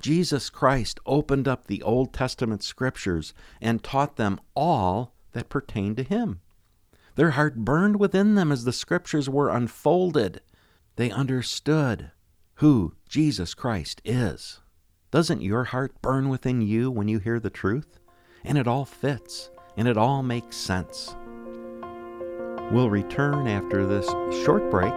Jesus 0.00 0.50
Christ 0.50 0.98
opened 1.06 1.46
up 1.46 1.66
the 1.66 1.82
Old 1.82 2.12
Testament 2.12 2.64
Scriptures 2.64 3.32
and 3.60 3.82
taught 3.82 4.16
them 4.16 4.40
all 4.56 5.14
that 5.32 5.48
pertained 5.48 5.96
to 5.98 6.02
him. 6.02 6.40
Their 7.14 7.32
heart 7.32 7.56
burned 7.56 8.00
within 8.00 8.34
them 8.34 8.50
as 8.50 8.64
the 8.64 8.72
Scriptures 8.72 9.28
were 9.28 9.50
unfolded. 9.50 10.40
They 10.96 11.10
understood 11.10 12.10
who 12.56 12.94
Jesus 13.08 13.54
Christ 13.54 14.00
is. 14.04 14.61
Doesn't 15.12 15.42
your 15.42 15.64
heart 15.64 15.92
burn 16.00 16.30
within 16.30 16.62
you 16.62 16.90
when 16.90 17.06
you 17.06 17.18
hear 17.18 17.38
the 17.38 17.50
truth? 17.50 17.98
And 18.44 18.56
it 18.56 18.66
all 18.66 18.86
fits, 18.86 19.50
and 19.76 19.86
it 19.86 19.98
all 19.98 20.22
makes 20.22 20.56
sense. 20.56 21.14
We'll 22.70 22.88
return 22.88 23.46
after 23.46 23.86
this 23.86 24.08
short 24.42 24.70
break. 24.70 24.94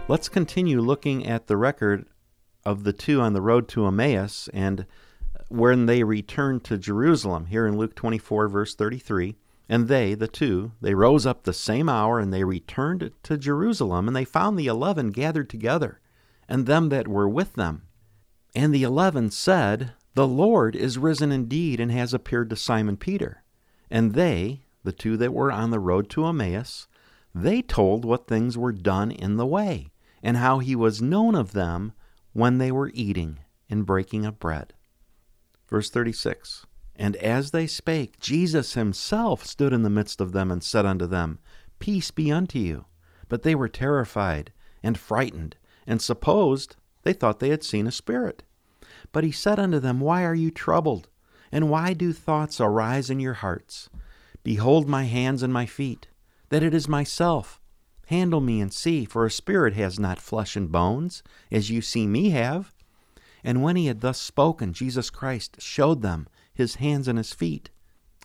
Let's 0.07 0.29
continue 0.29 0.81
looking 0.81 1.27
at 1.27 1.49
the 1.49 1.57
record 1.57 2.07
of 2.67 2.85
the 2.85 2.93
two 2.93 3.21
on 3.21 3.33
the 3.33 3.41
road 3.41 3.69
to 3.69 3.87
Emmaus 3.87 4.51
and 4.53 4.85
when 5.49 5.87
they 5.87 6.03
returned 6.03 6.65
to 6.65 6.77
Jerusalem, 6.77 7.47
here 7.47 7.67
in 7.67 7.79
Luke 7.79 7.95
24, 7.95 8.49
verse 8.49 8.75
33. 8.75 9.37
And 9.69 9.89
they, 9.89 10.15
the 10.15 10.29
two, 10.29 10.73
they 10.81 10.95
rose 10.95 11.27
up 11.27 11.43
the 11.43 11.53
same 11.53 11.89
hour, 11.89 12.19
and 12.21 12.33
they 12.33 12.45
returned 12.45 13.11
to 13.23 13.37
Jerusalem, 13.39 14.07
and 14.07 14.17
they 14.17 14.25
found 14.25 14.59
the 14.59 14.67
eleven 14.69 15.11
gathered 15.11 15.51
together, 15.51 16.01
and 16.49 16.67
them 16.67 16.89
that 16.91 17.09
were 17.09 17.29
with 17.29 17.55
them. 17.55 17.83
And 18.55 18.73
the 18.73 18.85
eleven 18.85 19.31
said, 19.31 19.93
The 20.15 20.27
Lord 20.27 20.77
is 20.77 20.99
risen 20.99 21.33
indeed, 21.33 21.81
and 21.81 21.91
has 21.91 22.15
appeared 22.15 22.51
to 22.51 22.57
Simon 22.57 22.97
Peter. 22.97 23.43
And 23.91 24.15
they, 24.15 24.63
the 24.85 24.93
two 24.93 25.17
that 25.17 25.35
were 25.35 25.51
on 25.51 25.71
the 25.71 25.81
road 25.81 26.09
to 26.11 26.27
Emmaus, 26.27 26.87
they 27.35 27.61
told 27.61 28.05
what 28.05 28.29
things 28.29 28.57
were 28.57 28.73
done 28.73 29.11
in 29.11 29.37
the 29.37 29.47
way, 29.47 29.91
and 30.23 30.37
how 30.37 30.61
he 30.61 30.77
was 30.77 31.03
known 31.03 31.35
of 31.35 31.53
them 31.53 31.93
when 32.37 32.59
they 32.59 32.71
were 32.71 32.91
eating 32.93 33.39
and 33.71 33.87
breaking 33.87 34.27
of 34.27 34.39
bread. 34.39 34.75
Verse 35.67 35.89
36 35.89 36.67
And 36.95 37.17
as 37.17 37.51
they 37.51 37.67
spake, 37.67 38.21
Jesus 38.21 38.75
himself 38.75 39.47
stood 39.47 39.73
in 39.73 39.85
the 39.85 39.91
midst 39.91 40.21
of 40.21 40.33
them 40.33 40.51
and 40.51 40.63
said 40.63 40.85
unto 40.85 41.07
them, 41.07 41.39
Peace 41.79 42.11
be 42.11 42.31
unto 42.31 42.59
you. 42.59 42.85
But 43.31 43.43
they 43.43 43.55
were 43.55 43.71
terrified 43.71 44.53
and 44.83 44.99
frightened, 44.99 45.57
and 45.87 46.03
supposed 46.03 46.77
they 47.05 47.15
thought 47.15 47.41
they 47.41 47.49
had 47.49 47.65
seen 47.65 47.87
a 47.87 47.91
spirit. 47.91 48.43
But 49.13 49.25
he 49.25 49.33
said 49.33 49.59
unto 49.59 49.79
them, 49.81 49.99
Why 49.99 50.23
are 50.23 50.35
you 50.35 50.51
troubled? 50.51 51.09
And 51.51 51.71
why 51.71 51.95
do 51.95 52.13
thoughts 52.13 52.61
arise 52.61 53.09
in 53.09 53.19
your 53.19 53.35
hearts? 53.35 53.89
Behold 54.45 54.87
my 54.87 55.05
hands 55.05 55.43
and 55.43 55.55
my 55.55 55.65
feet, 55.65 56.09
that 56.51 56.63
it 56.63 56.75
is 56.75 56.87
myself. 56.87 57.63
Handle 58.07 58.41
me 58.41 58.61
and 58.61 58.73
see, 58.73 59.05
for 59.05 59.27
a 59.27 59.31
spirit 59.31 59.75
has 59.75 59.99
not 59.99 60.21
flesh 60.21 60.55
and 60.55 60.71
bones, 60.71 61.25
as 61.51 61.71
you 61.71 61.83
see 61.83 62.07
me 62.07 62.31
have. 62.31 62.73
And 63.43 63.63
when 63.63 63.75
he 63.75 63.87
had 63.87 64.01
thus 64.01 64.21
spoken, 64.21 64.73
Jesus 64.73 65.11
Christ 65.11 65.61
showed 65.61 66.03
them 66.03 66.29
his 66.55 66.77
hands 66.77 67.09
and 67.09 67.19
his 67.19 67.33
feet. 67.33 67.71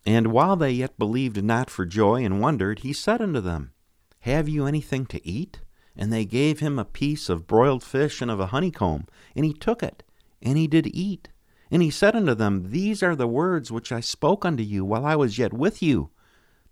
And 0.06 0.28
while 0.28 0.56
they 0.56 0.72
yet 0.72 1.00
believed 1.00 1.44
not 1.44 1.72
for 1.72 1.86
joy 1.86 2.24
and 2.24 2.40
wondered, 2.40 2.80
he 2.80 2.94
said 2.94 3.22
unto 3.22 3.42
them, 3.42 3.72
Have 4.20 4.48
you 4.48 4.68
anything 4.68 5.08
to 5.08 5.28
eat? 5.28 5.62
And 5.96 6.14
they 6.14 6.26
gave 6.26 6.60
him 6.60 6.78
a 6.78 6.86
piece 6.86 7.28
of 7.28 7.48
broiled 7.48 7.84
fish 7.84 8.22
and 8.22 8.30
of 8.30 8.40
a 8.40 8.48
honeycomb, 8.48 9.08
and 9.36 9.46
he 9.46 9.54
took 9.54 9.82
it, 9.82 10.04
and 10.44 10.58
he 10.58 10.68
did 10.68 10.88
eat. 10.96 11.30
And 11.72 11.82
he 11.82 11.90
said 11.90 12.16
unto 12.16 12.36
them, 12.36 12.70
These 12.70 13.02
are 13.02 13.16
the 13.16 13.28
words 13.28 13.72
which 13.72 13.92
I 13.92 14.00
spoke 14.00 14.46
unto 14.46 14.64
you 14.64 14.86
while 14.86 15.08
I 15.08 15.16
was 15.16 15.40
yet 15.40 15.54
with 15.54 15.82
you 15.82 16.12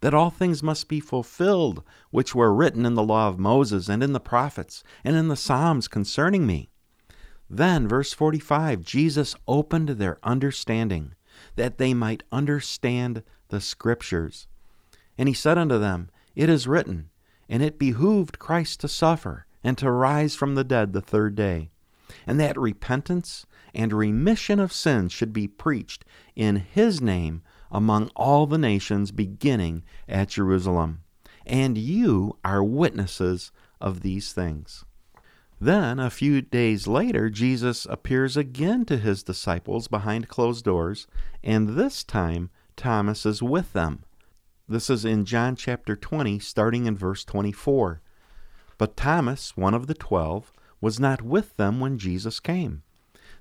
that 0.02 0.14
all 0.14 0.30
things 0.30 0.64
must 0.64 0.88
be 0.88 1.00
fulfilled 1.00 1.84
which 2.12 2.34
were 2.34 2.54
written 2.54 2.86
in 2.86 2.96
the 2.96 3.04
law 3.04 3.28
of 3.28 3.40
Moses 3.40 3.90
and 3.90 4.02
in 4.02 4.14
the 4.14 4.20
prophets 4.20 4.84
and 5.04 5.16
in 5.16 5.28
the 5.28 5.36
Psalms 5.36 5.88
concerning 5.88 6.46
me. 6.46 6.70
Then, 7.50 7.88
verse 7.88 8.14
45, 8.14 8.82
Jesus 8.82 9.36
opened 9.48 9.90
their 9.90 10.20
understanding, 10.24 11.16
that 11.56 11.78
they 11.78 11.94
might 11.94 12.24
understand 12.32 13.24
the 13.48 13.60
Scriptures. 13.60 14.48
And 15.18 15.28
he 15.28 15.34
said 15.34 15.58
unto 15.58 15.80
them, 15.80 16.10
It 16.36 16.50
is 16.50 16.68
written, 16.68 17.10
and 17.50 17.64
it 17.64 17.80
behooved 17.80 18.40
Christ 18.40 18.80
to 18.82 18.88
suffer, 18.88 19.48
and 19.64 19.78
to 19.78 19.92
rise 19.92 20.36
from 20.36 20.56
the 20.56 20.64
dead 20.64 20.94
the 20.94 21.02
third 21.02 21.36
day, 21.36 21.72
and 22.26 22.40
that 22.40 22.58
repentance 22.58 23.46
and 23.74 23.92
remission 23.92 24.60
of 24.60 24.72
sins 24.72 25.12
should 25.12 25.34
be 25.34 25.48
preached 25.48 26.06
in 26.36 26.58
his 26.58 27.02
name 27.02 27.42
among 27.72 28.10
all 28.16 28.46
the 28.48 28.58
nations, 28.58 29.12
beginning 29.12 29.84
at 30.08 30.30
Jerusalem. 30.30 31.02
And 31.46 31.78
you 31.78 32.38
are 32.44 32.64
witnesses 32.64 33.52
of 33.82 34.02
these 34.02 34.34
things. 34.34 34.86
Then, 35.62 36.00
a 36.00 36.10
few 36.10 36.42
days 36.42 36.88
later, 36.88 37.30
Jesus 37.30 37.86
appears 37.90 38.38
again 38.38 38.86
to 38.86 38.98
his 38.98 39.24
disciples 39.24 39.88
behind 39.88 40.30
closed 40.30 40.64
doors, 40.64 41.06
and 41.44 41.70
this 41.70 42.04
time 42.04 42.50
Thomas 42.78 43.26
is 43.26 43.44
with 43.44 43.74
them. 43.74 44.04
This 44.70 44.90
is 44.90 45.04
in 45.04 45.26
John 45.26 45.56
chapter 45.56 45.96
20, 45.96 46.40
starting 46.40 46.86
in 46.86 46.96
verse 46.96 47.26
24. 47.26 48.02
But 48.78 48.96
Thomas, 48.96 49.58
one 49.58 49.74
of 49.74 49.88
the 49.88 49.94
twelve, 49.94 50.54
was 50.80 51.00
not 51.00 51.22
with 51.22 51.58
them 51.58 51.82
when 51.82 51.98
Jesus 51.98 52.40
came. 52.40 52.84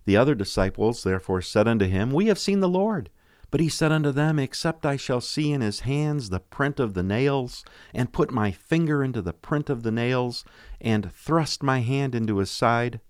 The 0.05 0.17
other 0.17 0.35
disciples 0.35 1.05
therefore 1.05 1.43
said 1.43 1.69
unto 1.69 1.87
him, 1.87 2.11
We 2.11 2.27
have 2.27 2.39
seen 2.39 2.59
the 2.61 2.69
Lord. 2.69 3.11
But 3.51 3.61
he 3.61 3.69
said 3.69 3.93
unto 3.93 4.13
them, 4.13 4.39
Except 4.39 4.85
I 4.85 4.97
shall 4.97 5.23
see 5.23 5.53
in 5.53 5.63
his 5.63 5.81
hands 5.81 6.29
the 6.29 6.41
print 6.41 6.79
of 6.79 6.95
the 6.95 7.03
nails, 7.03 7.65
and 7.95 8.13
put 8.13 8.31
my 8.31 8.51
finger 8.51 9.03
into 9.03 9.23
the 9.23 9.33
print 9.33 9.71
of 9.71 9.83
the 9.83 9.91
nails, 9.91 10.45
and 10.81 11.11
thrust 11.13 11.63
my 11.63 11.81
hand 11.81 12.15
into 12.15 12.39
his 12.39 12.51
side, 12.51 13.01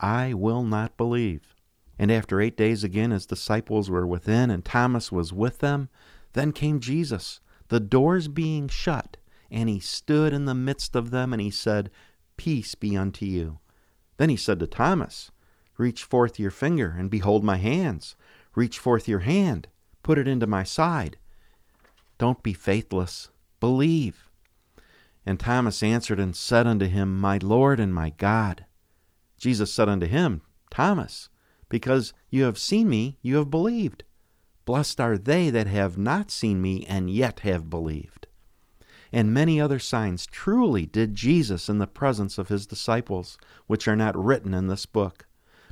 I 0.00 0.32
will 0.32 0.64
not 0.64 0.96
believe. 0.96 1.54
And 1.98 2.10
after 2.10 2.40
eight 2.40 2.56
days 2.56 2.82
again, 2.82 3.10
his 3.10 3.26
disciples 3.26 3.90
were 3.90 4.06
within, 4.06 4.50
and 4.50 4.64
Thomas 4.64 5.12
was 5.12 5.32
with 5.32 5.58
them. 5.58 5.90
Then 6.32 6.52
came 6.52 6.80
Jesus, 6.80 7.40
the 7.68 7.80
doors 7.80 8.28
being 8.28 8.68
shut, 8.68 9.18
and 9.50 9.68
he 9.68 9.78
stood 9.78 10.32
in 10.32 10.46
the 10.46 10.54
midst 10.54 10.96
of 10.96 11.10
them, 11.10 11.32
and 11.34 11.42
he 11.42 11.50
said, 11.50 11.90
Peace 12.38 12.74
be 12.74 12.96
unto 12.96 13.26
you. 13.26 13.58
Then 14.16 14.30
he 14.30 14.36
said 14.36 14.58
to 14.60 14.66
Thomas, 14.66 15.30
Reach 15.76 16.02
forth 16.02 16.38
your 16.38 16.50
finger, 16.50 16.94
and 16.98 17.10
behold 17.10 17.44
my 17.44 17.56
hands. 17.56 18.16
Reach 18.54 18.78
forth 18.78 19.06
your 19.06 19.20
hand, 19.20 19.68
put 20.02 20.18
it 20.18 20.28
into 20.28 20.46
my 20.46 20.62
side. 20.62 21.16
Don't 22.18 22.42
be 22.42 22.52
faithless, 22.52 23.30
believe. 23.60 24.30
And 25.24 25.38
Thomas 25.38 25.82
answered 25.82 26.18
and 26.18 26.34
said 26.34 26.66
unto 26.66 26.86
him, 26.86 27.18
My 27.18 27.38
Lord 27.38 27.78
and 27.80 27.94
my 27.94 28.10
God. 28.10 28.64
Jesus 29.38 29.72
said 29.72 29.88
unto 29.88 30.06
him, 30.06 30.42
Thomas, 30.70 31.28
because 31.68 32.12
you 32.30 32.44
have 32.44 32.58
seen 32.58 32.88
me, 32.88 33.18
you 33.22 33.36
have 33.36 33.50
believed. 33.50 34.04
Blessed 34.64 35.00
are 35.00 35.18
they 35.18 35.50
that 35.50 35.66
have 35.66 35.98
not 35.98 36.30
seen 36.30 36.62
me 36.62 36.84
and 36.88 37.10
yet 37.10 37.40
have 37.40 37.70
believed. 37.70 38.26
And 39.12 39.34
many 39.34 39.60
other 39.60 39.78
signs 39.78 40.26
truly 40.26 40.86
did 40.86 41.14
Jesus 41.14 41.68
in 41.68 41.78
the 41.78 41.86
presence 41.86 42.38
of 42.38 42.48
his 42.48 42.66
disciples, 42.66 43.36
which 43.66 43.86
are 43.86 43.96
not 43.96 44.16
written 44.16 44.54
in 44.54 44.68
this 44.68 44.86
book. 44.86 45.26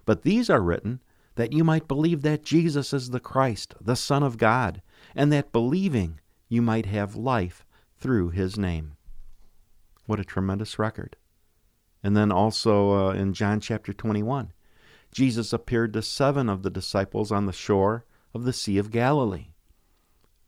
But 0.04 0.22
these 0.22 0.50
are 0.50 0.60
written 0.60 1.00
that 1.40 1.54
you 1.54 1.64
might 1.64 1.88
believe 1.88 2.20
that 2.20 2.44
Jesus 2.44 2.92
is 2.92 3.10
the 3.10 3.18
Christ, 3.18 3.74
the 3.80 3.96
Son 3.96 4.22
of 4.22 4.36
God, 4.36 4.82
and 5.14 5.32
that 5.32 5.52
believing 5.52 6.20
you 6.50 6.60
might 6.60 6.84
have 6.84 7.16
life 7.16 7.64
through 7.96 8.28
his 8.28 8.58
name. 8.58 8.96
What 10.04 10.20
a 10.20 10.24
tremendous 10.24 10.78
record. 10.78 11.16
And 12.02 12.14
then 12.14 12.30
also 12.30 13.08
uh, 13.08 13.12
in 13.12 13.32
John 13.32 13.58
chapter 13.58 13.94
21, 13.94 14.52
Jesus 15.12 15.52
appeared 15.54 15.94
to 15.94 16.02
seven 16.02 16.50
of 16.50 16.62
the 16.62 16.68
disciples 16.68 17.32
on 17.32 17.46
the 17.46 17.54
shore 17.54 18.04
of 18.34 18.44
the 18.44 18.52
Sea 18.52 18.76
of 18.76 18.90
Galilee. 18.90 19.46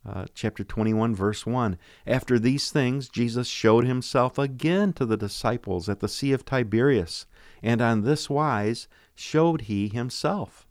Uh, 0.04 0.26
chapter 0.34 0.62
21, 0.62 1.14
verse 1.14 1.46
1. 1.46 1.78
After 2.06 2.38
these 2.38 2.70
things, 2.70 3.08
Jesus 3.08 3.48
showed 3.48 3.86
himself 3.86 4.36
again 4.38 4.92
to 4.92 5.06
the 5.06 5.16
disciples 5.16 5.88
at 5.88 6.00
the 6.00 6.08
Sea 6.08 6.32
of 6.32 6.44
Tiberias, 6.44 7.24
and 7.62 7.80
on 7.80 8.02
this 8.02 8.28
wise 8.28 8.88
showed 9.14 9.62
he 9.62 9.88
himself. 9.88 10.66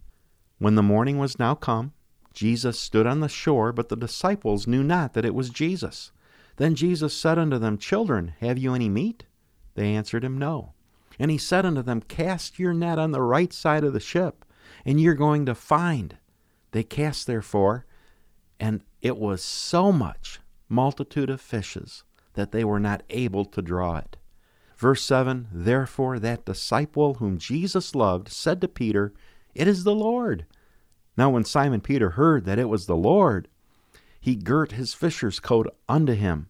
When 0.61 0.75
the 0.75 0.83
morning 0.83 1.17
was 1.17 1.39
now 1.39 1.55
come, 1.55 1.91
Jesus 2.35 2.79
stood 2.79 3.07
on 3.07 3.19
the 3.19 3.27
shore, 3.27 3.71
but 3.71 3.89
the 3.89 3.95
disciples 3.95 4.67
knew 4.67 4.83
not 4.83 5.13
that 5.13 5.25
it 5.25 5.33
was 5.33 5.49
Jesus. 5.49 6.11
Then 6.57 6.75
Jesus 6.75 7.17
said 7.17 7.39
unto 7.39 7.57
them, 7.57 7.79
Children, 7.79 8.35
have 8.41 8.59
you 8.59 8.75
any 8.75 8.87
meat? 8.87 9.23
They 9.73 9.95
answered 9.95 10.23
him, 10.23 10.37
No. 10.37 10.73
And 11.17 11.31
he 11.31 11.39
said 11.39 11.65
unto 11.65 11.81
them, 11.81 12.01
Cast 12.01 12.59
your 12.59 12.75
net 12.75 12.99
on 12.99 13.09
the 13.11 13.23
right 13.23 13.51
side 13.51 13.83
of 13.83 13.93
the 13.93 13.99
ship, 13.99 14.45
and 14.85 15.01
you're 15.01 15.15
going 15.15 15.47
to 15.47 15.55
find. 15.55 16.17
They 16.73 16.83
cast 16.83 17.25
therefore, 17.25 17.87
and 18.59 18.83
it 19.01 19.17
was 19.17 19.41
so 19.41 19.91
much 19.91 20.41
multitude 20.69 21.31
of 21.31 21.41
fishes 21.41 22.03
that 22.35 22.51
they 22.51 22.63
were 22.63 22.79
not 22.79 23.01
able 23.09 23.45
to 23.45 23.63
draw 23.63 23.97
it. 23.97 24.15
Verse 24.77 25.03
7 25.03 25.47
Therefore 25.51 26.19
that 26.19 26.45
disciple 26.45 27.15
whom 27.15 27.39
Jesus 27.39 27.95
loved 27.95 28.29
said 28.29 28.61
to 28.61 28.67
Peter, 28.67 29.11
It 29.53 29.67
is 29.67 29.83
the 29.83 29.95
Lord. 29.95 30.45
Now 31.17 31.29
when 31.29 31.43
Simon 31.43 31.81
Peter 31.81 32.11
heard 32.11 32.45
that 32.45 32.59
it 32.59 32.69
was 32.69 32.85
the 32.85 32.95
Lord, 32.95 33.47
he 34.19 34.35
girt 34.35 34.73
his 34.73 34.93
fisher's 34.93 35.39
coat 35.39 35.67
unto 35.89 36.13
him, 36.13 36.49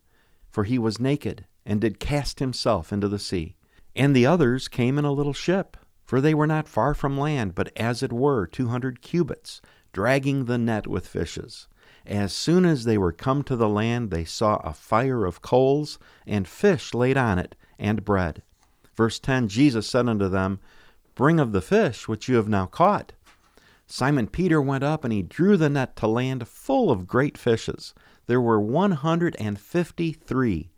for 0.50 0.66
he 0.66 0.78
was 0.78 1.00
naked, 1.00 1.46
and 1.66 1.80
did 1.80 2.00
cast 2.00 2.40
himself 2.40 2.92
into 2.92 3.08
the 3.08 3.20
sea. 3.20 3.56
And 3.96 4.16
the 4.16 4.26
others 4.26 4.68
came 4.68 4.98
in 4.98 5.06
a 5.06 5.12
little 5.12 5.34
ship, 5.34 5.78
for 6.04 6.20
they 6.20 6.34
were 6.34 6.48
not 6.48 6.68
far 6.68 6.94
from 6.94 7.18
land, 7.18 7.56
but 7.56 7.72
as 7.78 8.04
it 8.04 8.12
were 8.12 8.46
two 8.46 8.68
hundred 8.68 9.02
cubits, 9.02 9.62
dragging 9.94 10.46
the 10.46 10.58
net 10.58 10.88
with 10.88 11.08
fishes. 11.08 11.68
As 12.06 12.34
soon 12.34 12.66
as 12.66 12.84
they 12.84 12.98
were 12.98 13.12
come 13.12 13.44
to 13.44 13.56
the 13.56 13.70
land, 13.70 14.12
they 14.12 14.26
saw 14.26 14.58
a 14.58 14.74
fire 14.74 15.26
of 15.26 15.42
coals, 15.42 16.00
and 16.26 16.48
fish 16.48 16.94
laid 16.94 17.16
on 17.16 17.40
it, 17.40 17.56
and 17.80 18.04
bread. 18.04 18.44
Verse 18.96 19.20
10 19.20 19.48
Jesus 19.48 19.88
said 19.88 20.10
unto 20.10 20.28
them, 20.28 20.60
Bring 21.22 21.40
of 21.40 21.52
the 21.52 21.62
fish 21.62 22.08
which 22.08 22.28
you 22.28 22.38
have 22.38 22.50
now 22.50 22.66
caught. 22.66 23.14
Simon 23.86 24.26
Peter 24.26 24.60
went 24.60 24.84
up, 24.84 25.04
and 25.04 25.14
he 25.14 25.22
drew 25.22 25.56
the 25.56 25.70
net 25.70 25.96
to 25.98 26.08
land 26.08 26.48
full 26.48 26.90
of 26.90 27.06
great 27.06 27.38
fishes. 27.38 27.94
There 28.26 28.42
were 28.42 28.60
one 28.60 28.94
hundred 28.94 29.36
and 29.38 29.60
fifty 29.60 30.14
three. 30.14 30.72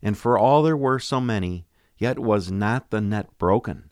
And 0.00 0.16
for 0.16 0.38
all 0.38 0.62
there 0.62 0.76
were 0.76 1.00
so 1.00 1.20
many, 1.20 1.66
yet 1.98 2.20
was 2.20 2.48
not 2.48 2.90
the 2.90 3.00
net 3.00 3.36
broken. 3.38 3.90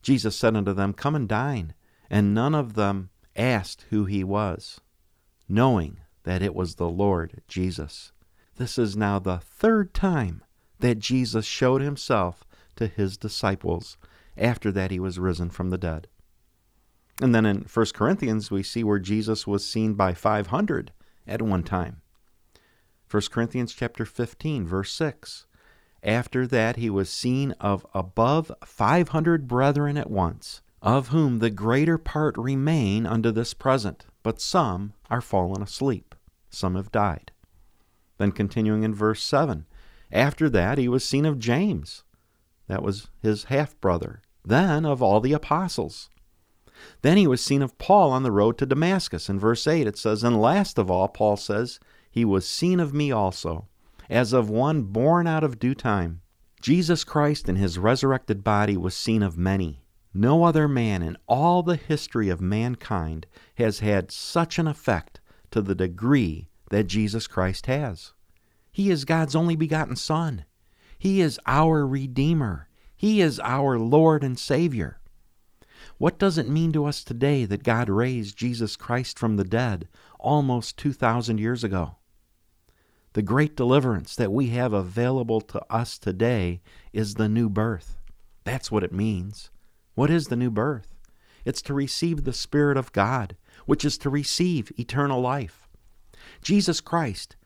Jesus 0.00 0.34
said 0.34 0.56
unto 0.56 0.72
them, 0.72 0.94
Come 0.94 1.14
and 1.14 1.28
dine. 1.28 1.74
And 2.08 2.32
none 2.32 2.54
of 2.54 2.72
them 2.72 3.10
asked 3.36 3.84
who 3.90 4.06
he 4.06 4.24
was, 4.24 4.80
knowing 5.50 5.98
that 6.22 6.40
it 6.40 6.54
was 6.54 6.76
the 6.76 6.88
Lord 6.88 7.42
Jesus. 7.46 8.10
This 8.56 8.78
is 8.78 8.96
now 8.96 9.18
the 9.18 9.36
third 9.36 9.92
time 9.92 10.42
that 10.78 10.98
Jesus 10.98 11.44
showed 11.44 11.82
himself 11.82 12.42
to 12.76 12.86
his 12.86 13.18
disciples 13.18 13.98
after 14.36 14.70
that 14.72 14.90
he 14.90 15.00
was 15.00 15.18
risen 15.18 15.50
from 15.50 15.70
the 15.70 15.78
dead. 15.78 16.08
And 17.20 17.34
then 17.34 17.46
in 17.46 17.66
1 17.72 17.86
Corinthians, 17.94 18.50
we 18.50 18.62
see 18.62 18.84
where 18.84 18.98
Jesus 18.98 19.46
was 19.46 19.66
seen 19.66 19.94
by 19.94 20.12
500 20.12 20.92
at 21.26 21.42
one 21.42 21.62
time. 21.62 22.02
1 23.10 23.22
Corinthians 23.30 23.72
chapter 23.72 24.04
15, 24.04 24.66
verse 24.66 24.92
6. 24.92 25.46
After 26.02 26.46
that 26.46 26.76
he 26.76 26.90
was 26.90 27.08
seen 27.08 27.52
of 27.52 27.86
above 27.94 28.52
five 28.64 29.08
hundred 29.08 29.48
brethren 29.48 29.96
at 29.96 30.10
once, 30.10 30.60
of 30.82 31.08
whom 31.08 31.38
the 31.38 31.50
greater 31.50 31.98
part 31.98 32.36
remain 32.36 33.06
unto 33.06 33.32
this 33.32 33.54
present, 33.54 34.06
but 34.22 34.40
some 34.40 34.92
are 35.10 35.20
fallen 35.20 35.62
asleep, 35.62 36.14
some 36.50 36.74
have 36.74 36.92
died. 36.92 37.32
Then 38.18 38.30
continuing 38.30 38.82
in 38.82 38.94
verse 38.94 39.22
7, 39.22 39.66
after 40.12 40.48
that 40.50 40.78
he 40.78 40.88
was 40.88 41.04
seen 41.04 41.26
of 41.26 41.38
James, 41.38 42.04
that 42.68 42.82
was 42.82 43.08
his 43.20 43.44
half 43.44 43.78
brother, 43.80 44.22
then 44.46 44.84
of 44.84 45.02
all 45.02 45.20
the 45.20 45.32
apostles. 45.32 46.08
Then 47.02 47.16
he 47.16 47.26
was 47.26 47.40
seen 47.40 47.62
of 47.62 47.76
Paul 47.78 48.12
on 48.12 48.22
the 48.22 48.32
road 48.32 48.58
to 48.58 48.66
Damascus. 48.66 49.28
In 49.28 49.38
verse 49.38 49.66
8 49.66 49.86
it 49.86 49.98
says, 49.98 50.22
And 50.22 50.40
last 50.40 50.78
of 50.78 50.90
all, 50.90 51.08
Paul 51.08 51.36
says, 51.36 51.80
He 52.10 52.24
was 52.24 52.46
seen 52.46 52.80
of 52.80 52.94
me 52.94 53.10
also 53.10 53.66
as 54.08 54.32
of 54.32 54.48
one 54.48 54.82
born 54.82 55.26
out 55.26 55.44
of 55.44 55.58
due 55.58 55.74
time. 55.74 56.20
Jesus 56.60 57.04
Christ 57.04 57.48
in 57.48 57.56
his 57.56 57.78
resurrected 57.78 58.42
body 58.42 58.76
was 58.76 58.96
seen 58.96 59.22
of 59.22 59.36
many. 59.36 59.82
No 60.14 60.44
other 60.44 60.66
man 60.66 61.02
in 61.02 61.16
all 61.26 61.62
the 61.62 61.76
history 61.76 62.28
of 62.28 62.40
mankind 62.40 63.26
has 63.56 63.80
had 63.80 64.10
such 64.10 64.58
an 64.58 64.66
effect 64.66 65.20
to 65.50 65.60
the 65.60 65.74
degree 65.74 66.48
that 66.70 66.84
Jesus 66.84 67.26
Christ 67.26 67.66
has. 67.66 68.12
He 68.72 68.90
is 68.90 69.04
God's 69.04 69.36
only 69.36 69.56
begotten 69.56 69.96
Son. 69.96 70.44
He 70.98 71.20
is 71.20 71.38
our 71.46 71.86
Redeemer. 71.86 72.65
He 72.96 73.20
is 73.20 73.38
our 73.40 73.78
Lord 73.78 74.24
and 74.24 74.38
Savior. 74.38 74.98
What 75.98 76.18
does 76.18 76.38
it 76.38 76.48
mean 76.48 76.72
to 76.72 76.86
us 76.86 77.04
today 77.04 77.44
that 77.44 77.62
God 77.62 77.88
raised 77.88 78.36
Jesus 78.36 78.76
Christ 78.76 79.18
from 79.18 79.36
the 79.36 79.44
dead 79.44 79.88
almost 80.18 80.78
2,000 80.78 81.38
years 81.38 81.62
ago? 81.62 81.96
The 83.12 83.22
great 83.22 83.56
deliverance 83.56 84.14
that 84.16 84.32
we 84.32 84.48
have 84.48 84.72
available 84.72 85.40
to 85.42 85.62
us 85.72 85.98
today 85.98 86.60
is 86.92 87.14
the 87.14 87.28
new 87.28 87.48
birth. 87.48 87.98
That's 88.44 88.70
what 88.70 88.84
it 88.84 88.92
means. 88.92 89.50
What 89.94 90.10
is 90.10 90.28
the 90.28 90.36
new 90.36 90.50
birth? 90.50 90.94
It's 91.44 91.62
to 91.62 91.74
receive 91.74 92.24
the 92.24 92.32
Spirit 92.32 92.76
of 92.76 92.92
God, 92.92 93.36
which 93.66 93.84
is 93.84 93.96
to 93.98 94.10
receive 94.10 94.72
eternal 94.78 95.20
life. 95.20 95.68
Jesus 96.42 96.80
Christ, 96.80 97.36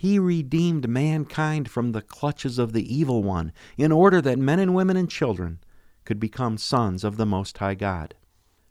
He 0.00 0.18
redeemed 0.18 0.88
mankind 0.88 1.70
from 1.70 1.92
the 1.92 2.00
clutches 2.00 2.58
of 2.58 2.72
the 2.72 2.90
evil 2.90 3.22
one 3.22 3.52
in 3.76 3.92
order 3.92 4.22
that 4.22 4.38
men 4.38 4.58
and 4.58 4.74
women 4.74 4.96
and 4.96 5.10
children 5.10 5.58
could 6.06 6.18
become 6.18 6.56
sons 6.56 7.04
of 7.04 7.18
the 7.18 7.26
Most 7.26 7.58
High 7.58 7.74
God. 7.74 8.14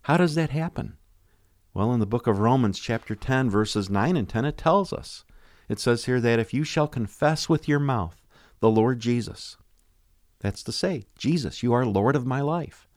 How 0.02 0.18
does 0.18 0.34
that 0.34 0.50
happen? 0.50 0.98
Well, 1.72 1.94
in 1.94 2.00
the 2.00 2.08
book 2.08 2.26
of 2.26 2.40
Romans, 2.40 2.80
chapter 2.80 3.14
10, 3.14 3.48
verses 3.48 3.92
9 3.92 4.18
and 4.18 4.28
10, 4.28 4.44
it 4.44 4.58
tells 4.58 4.92
us 4.92 5.24
it 5.68 5.80
says 5.80 6.06
here 6.06 6.20
that 6.20 6.40
if 6.40 6.52
you 6.52 6.64
shall 6.64 6.88
confess 6.88 7.48
with 7.48 7.68
your 7.68 7.78
mouth 7.78 8.26
the 8.60 8.72
Lord 8.72 9.00
Jesus, 9.00 9.56
that's 10.40 10.64
to 10.64 10.72
say, 10.72 11.04
Jesus, 11.16 11.62
you 11.62 11.74
are 11.74 11.86
Lord 11.86 12.16
of 12.16 12.26
my 12.26 12.42
life. 12.42 12.88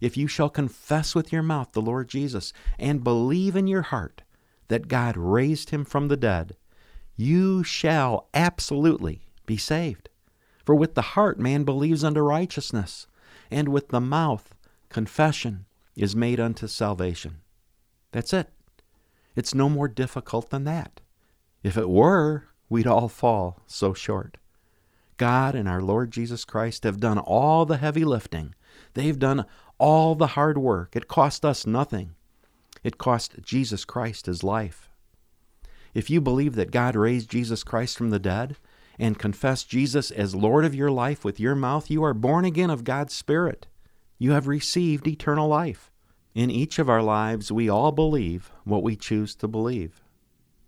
If 0.00 0.16
you 0.16 0.26
shall 0.26 0.50
confess 0.50 1.14
with 1.14 1.32
your 1.32 1.44
mouth 1.44 1.70
the 1.70 1.80
Lord 1.80 2.08
Jesus 2.08 2.52
and 2.76 3.04
believe 3.04 3.54
in 3.54 3.68
your 3.68 3.82
heart 3.82 4.22
that 4.66 4.88
God 4.88 5.16
raised 5.16 5.70
him 5.70 5.84
from 5.84 6.08
the 6.08 6.16
dead, 6.16 6.56
you 7.18 7.64
shall 7.64 8.28
absolutely 8.32 9.20
be 9.44 9.56
saved. 9.56 10.08
For 10.64 10.74
with 10.74 10.94
the 10.94 11.02
heart 11.02 11.38
man 11.38 11.64
believes 11.64 12.04
unto 12.04 12.20
righteousness, 12.20 13.08
and 13.50 13.68
with 13.68 13.88
the 13.88 14.00
mouth 14.00 14.54
confession 14.88 15.66
is 15.96 16.14
made 16.14 16.38
unto 16.38 16.68
salvation. 16.68 17.40
That's 18.12 18.32
it. 18.32 18.50
It's 19.34 19.52
no 19.52 19.68
more 19.68 19.88
difficult 19.88 20.50
than 20.50 20.62
that. 20.64 21.00
If 21.64 21.76
it 21.76 21.90
were, 21.90 22.44
we'd 22.68 22.86
all 22.86 23.08
fall 23.08 23.62
so 23.66 23.94
short. 23.94 24.36
God 25.16 25.56
and 25.56 25.68
our 25.68 25.82
Lord 25.82 26.12
Jesus 26.12 26.44
Christ 26.44 26.84
have 26.84 27.00
done 27.00 27.18
all 27.18 27.66
the 27.66 27.78
heavy 27.78 28.04
lifting. 28.04 28.54
They've 28.94 29.18
done 29.18 29.44
all 29.76 30.14
the 30.14 30.28
hard 30.28 30.56
work. 30.56 30.94
It 30.94 31.08
cost 31.08 31.44
us 31.44 31.66
nothing. 31.66 32.14
It 32.84 32.96
cost 32.96 33.42
Jesus 33.42 33.84
Christ 33.84 34.26
his 34.26 34.44
life. 34.44 34.87
If 35.94 36.10
you 36.10 36.20
believe 36.20 36.54
that 36.54 36.70
God 36.70 36.96
raised 36.96 37.30
Jesus 37.30 37.64
Christ 37.64 37.96
from 37.96 38.10
the 38.10 38.18
dead 38.18 38.56
and 38.98 39.18
confess 39.18 39.64
Jesus 39.64 40.10
as 40.10 40.34
Lord 40.34 40.64
of 40.64 40.74
your 40.74 40.90
life 40.90 41.24
with 41.24 41.40
your 41.40 41.54
mouth, 41.54 41.90
you 41.90 42.02
are 42.04 42.14
born 42.14 42.44
again 42.44 42.70
of 42.70 42.84
God's 42.84 43.14
Spirit. 43.14 43.66
You 44.18 44.32
have 44.32 44.48
received 44.48 45.06
eternal 45.06 45.48
life. 45.48 45.90
In 46.34 46.50
each 46.50 46.78
of 46.78 46.88
our 46.88 47.02
lives, 47.02 47.50
we 47.50 47.68
all 47.68 47.92
believe 47.92 48.52
what 48.64 48.82
we 48.82 48.96
choose 48.96 49.34
to 49.36 49.48
believe. 49.48 50.02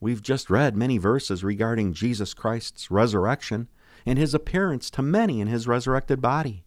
We've 0.00 0.22
just 0.22 0.48
read 0.48 0.76
many 0.76 0.96
verses 0.98 1.44
regarding 1.44 1.92
Jesus 1.92 2.32
Christ's 2.32 2.90
resurrection 2.90 3.68
and 4.06 4.18
his 4.18 4.32
appearance 4.32 4.90
to 4.90 5.02
many 5.02 5.40
in 5.40 5.48
his 5.48 5.66
resurrected 5.66 6.20
body. 6.20 6.64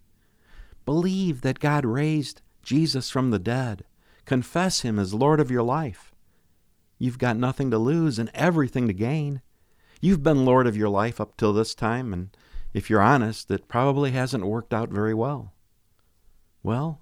Believe 0.86 1.42
that 1.42 1.60
God 1.60 1.86
raised 1.86 2.42
Jesus 2.62 3.10
from 3.10 3.32
the 3.32 3.40
dead. 3.40 3.86
Confess 4.26 4.82
him 4.82 5.00
as 5.00 5.14
Lord 5.14 5.40
of 5.40 5.50
your 5.50 5.64
life. 5.64 6.13
You've 7.04 7.20
got 7.20 7.36
nothing 7.36 7.70
to 7.72 7.78
lose 7.78 8.18
and 8.18 8.32
everything 8.34 8.88
to 8.88 8.94
gain. 8.94 9.42
You've 10.00 10.24
been 10.24 10.46
Lord 10.46 10.68
of 10.68 10.78
your 10.78 10.88
life 10.88 11.20
up 11.20 11.36
till 11.36 11.52
this 11.52 11.76
time, 11.76 12.14
and 12.14 12.30
if 12.74 12.90
you're 12.90 13.02
honest, 13.02 13.52
it 13.52 13.68
probably 13.68 14.12
hasn't 14.12 14.46
worked 14.46 14.74
out 14.74 14.88
very 14.88 15.14
well. 15.14 15.52
Well, 16.64 17.02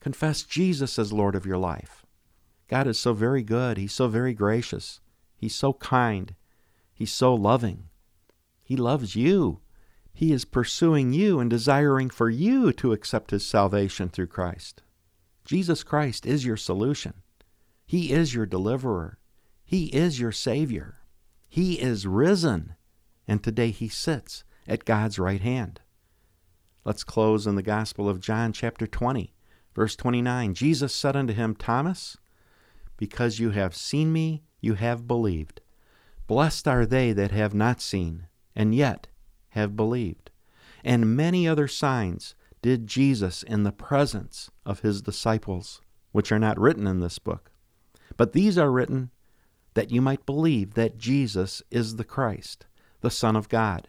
confess 0.00 0.42
Jesus 0.42 0.98
as 0.98 1.12
Lord 1.12 1.36
of 1.36 1.46
your 1.46 1.56
life. 1.56 2.04
God 2.66 2.88
is 2.88 2.98
so 2.98 3.12
very 3.12 3.44
good. 3.44 3.78
He's 3.78 3.92
so 3.92 4.08
very 4.08 4.34
gracious. 4.34 4.98
He's 5.36 5.54
so 5.54 5.72
kind. 5.72 6.34
He's 6.92 7.12
so 7.12 7.32
loving. 7.32 7.84
He 8.64 8.74
loves 8.74 9.14
you. 9.14 9.60
He 10.12 10.32
is 10.32 10.44
pursuing 10.44 11.12
you 11.12 11.38
and 11.38 11.48
desiring 11.48 12.10
for 12.10 12.28
you 12.28 12.72
to 12.72 12.92
accept 12.92 13.30
His 13.30 13.46
salvation 13.46 14.08
through 14.08 14.26
Christ. 14.26 14.82
Jesus 15.44 15.84
Christ 15.84 16.26
is 16.26 16.44
your 16.44 16.56
solution. 16.56 17.14
He 17.86 18.10
is 18.10 18.34
your 18.34 18.44
deliverer. 18.44 19.17
He 19.68 19.88
is 19.88 20.18
your 20.18 20.32
Savior. 20.32 20.96
He 21.46 21.74
is 21.74 22.06
risen, 22.06 22.74
and 23.26 23.44
today 23.44 23.70
He 23.70 23.86
sits 23.86 24.42
at 24.66 24.86
God's 24.86 25.18
right 25.18 25.42
hand. 25.42 25.82
Let's 26.86 27.04
close 27.04 27.46
in 27.46 27.54
the 27.54 27.62
Gospel 27.62 28.08
of 28.08 28.18
John, 28.18 28.54
chapter 28.54 28.86
20, 28.86 29.34
verse 29.74 29.94
29. 29.94 30.54
Jesus 30.54 30.94
said 30.94 31.16
unto 31.16 31.34
him, 31.34 31.54
Thomas, 31.54 32.16
because 32.96 33.40
you 33.40 33.50
have 33.50 33.76
seen 33.76 34.10
me, 34.10 34.42
you 34.62 34.72
have 34.72 35.06
believed. 35.06 35.60
Blessed 36.26 36.66
are 36.66 36.86
they 36.86 37.12
that 37.12 37.32
have 37.32 37.52
not 37.52 37.82
seen, 37.82 38.26
and 38.56 38.74
yet 38.74 39.08
have 39.50 39.76
believed. 39.76 40.30
And 40.82 41.14
many 41.14 41.46
other 41.46 41.68
signs 41.68 42.34
did 42.62 42.86
Jesus 42.86 43.42
in 43.42 43.64
the 43.64 43.72
presence 43.72 44.50
of 44.64 44.80
his 44.80 45.02
disciples, 45.02 45.82
which 46.12 46.32
are 46.32 46.38
not 46.38 46.58
written 46.58 46.86
in 46.86 47.00
this 47.00 47.18
book. 47.18 47.50
But 48.16 48.32
these 48.32 48.56
are 48.56 48.72
written 48.72 49.10
that 49.78 49.92
you 49.92 50.02
might 50.02 50.26
believe 50.26 50.74
that 50.74 50.98
Jesus 50.98 51.62
is 51.70 51.94
the 51.94 52.04
Christ, 52.04 52.66
the 53.00 53.12
Son 53.12 53.36
of 53.36 53.48
God, 53.48 53.86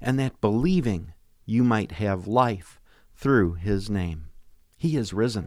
and 0.00 0.18
that 0.18 0.40
believing 0.40 1.12
you 1.46 1.62
might 1.62 1.92
have 1.92 2.26
life 2.26 2.80
through 3.14 3.54
his 3.54 3.88
name. 3.88 4.30
He 4.76 4.96
is 4.96 5.12
risen. 5.12 5.46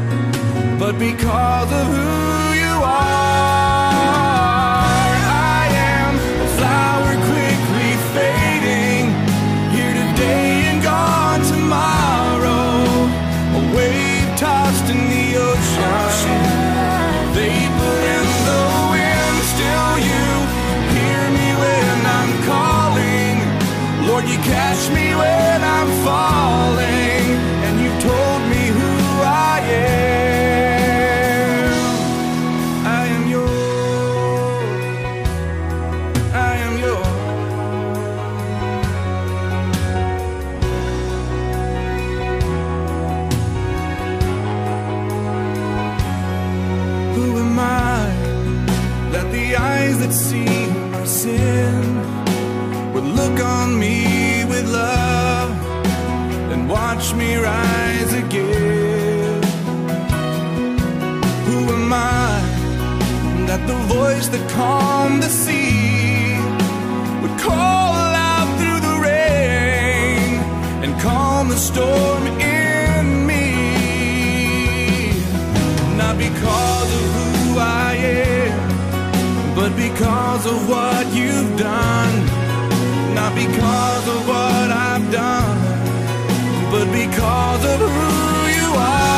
but 0.81 0.97
because 0.97 1.71
of 1.71 1.85
who 1.93 2.57
you 2.57 2.75
are. 2.81 3.13
I 5.53 5.69
am 5.93 6.13
a 6.17 6.49
flower 6.57 7.13
quickly 7.29 7.91
fading, 8.15 9.05
here 9.75 9.93
today 9.93 10.73
and 10.73 10.81
gone 10.81 11.41
tomorrow. 11.53 12.81
A 13.59 13.61
wave 13.77 14.29
tossed 14.41 14.89
in 14.89 15.01
the 15.13 15.25
ocean, 15.49 16.41
vapor 17.37 17.97
in 18.17 18.25
the 18.49 18.63
wind, 18.93 19.37
still 19.53 19.93
you 20.09 20.25
hear 20.97 21.21
me 21.37 21.47
when 21.61 21.97
I'm 22.17 22.31
calling. 22.49 23.35
Lord, 24.07 24.25
you 24.25 24.39
catch 24.49 24.81
me 24.97 25.13
when 25.13 25.57
I'm 25.61 25.89
falling, 26.03 26.30
calmed 64.61 65.23
the 65.23 65.33
sea 65.43 66.37
would 67.21 67.35
call 67.47 68.11
out 68.31 68.49
through 68.59 68.81
the 68.89 68.95
rain 69.09 70.29
and 70.83 70.91
calm 71.01 71.43
the 71.53 71.59
storm 71.69 72.23
in 72.57 73.03
me? 73.29 73.47
Not 76.01 76.15
because 76.27 76.89
of 76.99 77.05
who 77.17 77.57
I 77.87 77.91
am, 78.29 78.59
but 79.59 79.71
because 79.85 80.43
of 80.53 80.57
what 80.73 81.03
you've 81.17 81.53
done. 81.71 82.13
Not 83.19 83.31
because 83.43 84.05
of 84.15 84.19
what 84.31 84.67
I've 84.89 85.07
done, 85.23 85.57
but 86.73 86.87
because 87.01 87.63
of 87.73 87.79
who 87.95 88.11
you 88.57 88.69
are. 88.95 89.10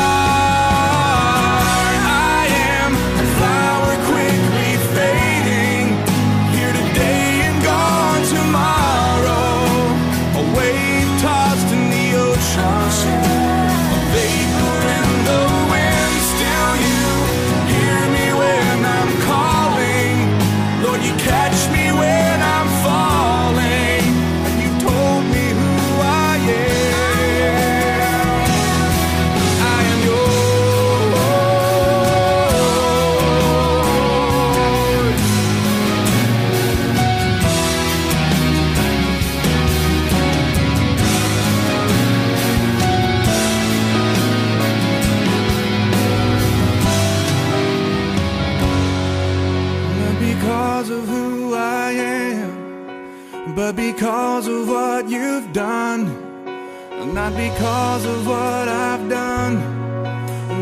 Not 57.14 57.36
because 57.36 58.04
of 58.06 58.26
what 58.26 58.68
I've 58.68 59.08
done, 59.08 59.54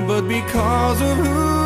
but 0.06 0.28
because 0.28 1.00
of 1.00 1.16
who 1.16 1.61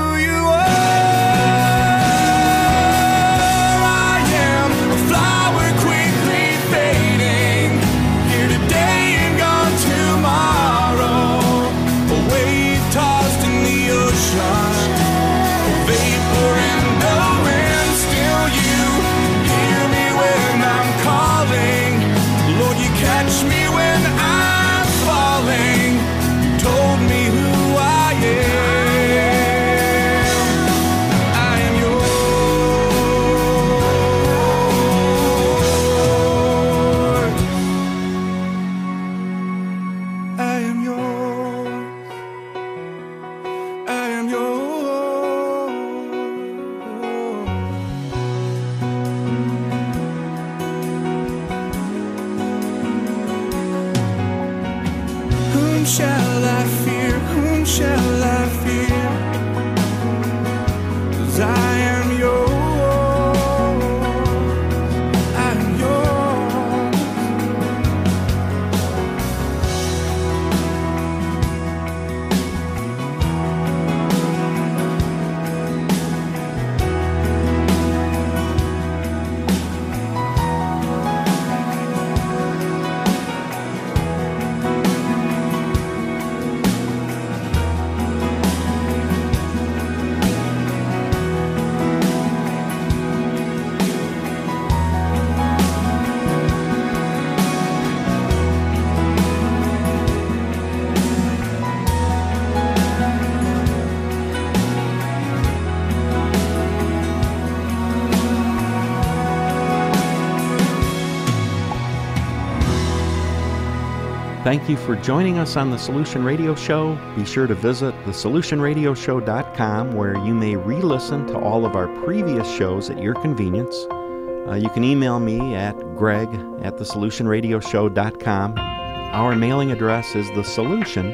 Thank 114.46 114.68
you 114.68 114.76
for 114.76 114.94
joining 114.94 115.38
us 115.38 115.56
on 115.56 115.72
the 115.72 115.76
Solution 115.76 116.22
Radio 116.22 116.54
Show. 116.54 116.94
Be 117.16 117.24
sure 117.24 117.48
to 117.48 117.54
visit 117.56 117.92
thesolutionradioshow.com 118.04 119.92
where 119.92 120.16
you 120.24 120.34
may 120.34 120.54
re 120.54 120.76
listen 120.76 121.26
to 121.26 121.36
all 121.36 121.66
of 121.66 121.74
our 121.74 121.88
previous 122.04 122.48
shows 122.48 122.88
at 122.88 123.02
your 123.02 123.14
convenience. 123.14 123.74
Uh, 123.90 124.54
you 124.54 124.70
can 124.70 124.84
email 124.84 125.18
me 125.18 125.56
at 125.56 125.74
greg 125.96 126.28
at 126.62 126.76
thesolutionradioshow.com. 126.76 128.54
Our 128.56 129.34
mailing 129.34 129.72
address 129.72 130.14
is 130.14 130.30
The 130.36 130.44
Solution, 130.44 131.10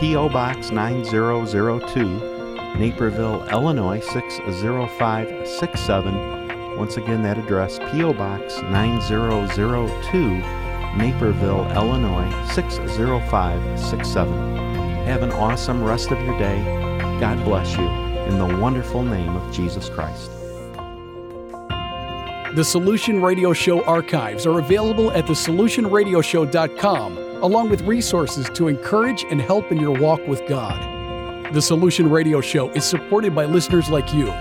P.O. 0.00 0.30
Box 0.30 0.70
9002, 0.70 2.78
Naperville, 2.78 3.46
Illinois 3.50 4.00
60567. 4.00 6.78
Once 6.78 6.96
again, 6.96 7.22
that 7.24 7.36
address, 7.36 7.78
P.O. 7.92 8.14
Box 8.14 8.62
9002. 8.62 10.63
Naperville, 10.96 11.70
Illinois 11.72 12.30
60567. 12.52 14.32
Have 15.06 15.22
an 15.22 15.32
awesome 15.32 15.82
rest 15.82 16.10
of 16.10 16.20
your 16.20 16.38
day. 16.38 16.62
God 17.20 17.42
bless 17.44 17.74
you 17.76 17.84
in 17.84 18.38
the 18.38 18.56
wonderful 18.58 19.02
name 19.02 19.34
of 19.36 19.52
Jesus 19.52 19.88
Christ. 19.88 20.30
The 22.54 22.64
Solution 22.64 23.20
Radio 23.20 23.52
Show 23.52 23.84
archives 23.84 24.46
are 24.46 24.60
available 24.60 25.10
at 25.10 25.26
thesolutionradioshow.com, 25.26 27.18
along 27.42 27.68
with 27.68 27.82
resources 27.82 28.48
to 28.54 28.68
encourage 28.68 29.24
and 29.24 29.40
help 29.40 29.72
in 29.72 29.80
your 29.80 29.98
walk 29.98 30.24
with 30.28 30.46
God. 30.48 30.80
The 31.52 31.60
Solution 31.60 32.08
Radio 32.08 32.40
Show 32.40 32.70
is 32.70 32.84
supported 32.84 33.34
by 33.34 33.46
listeners 33.46 33.90
like 33.90 34.14
you. 34.14 34.32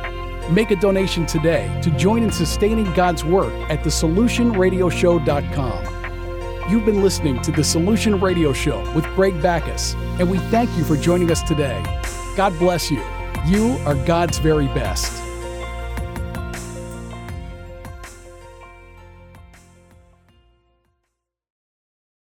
Make 0.51 0.69
a 0.71 0.75
donation 0.75 1.25
today 1.25 1.75
to 1.81 1.89
join 1.91 2.21
in 2.21 2.31
sustaining 2.31 2.93
God's 2.93 3.25
work 3.25 3.53
at 3.69 3.83
thesolutionradioshow.com. 3.83 6.02
You've 6.69 6.85
been 6.85 7.03
listening 7.03 7.41
to 7.41 7.51
the 7.51 7.63
Solution 7.63 8.21
Radio 8.21 8.53
Show 8.53 8.89
with 8.93 9.03
Greg 9.15 9.41
Backus, 9.41 9.95
and 10.17 10.31
we 10.31 10.37
thank 10.37 10.69
you 10.77 10.85
for 10.85 10.95
joining 10.95 11.29
us 11.29 11.41
today. 11.43 11.83
God 12.37 12.57
bless 12.57 12.89
you. 12.89 13.03
You 13.45 13.77
are 13.85 13.95
God's 14.05 14.37
very 14.37 14.67
best. 14.67 15.22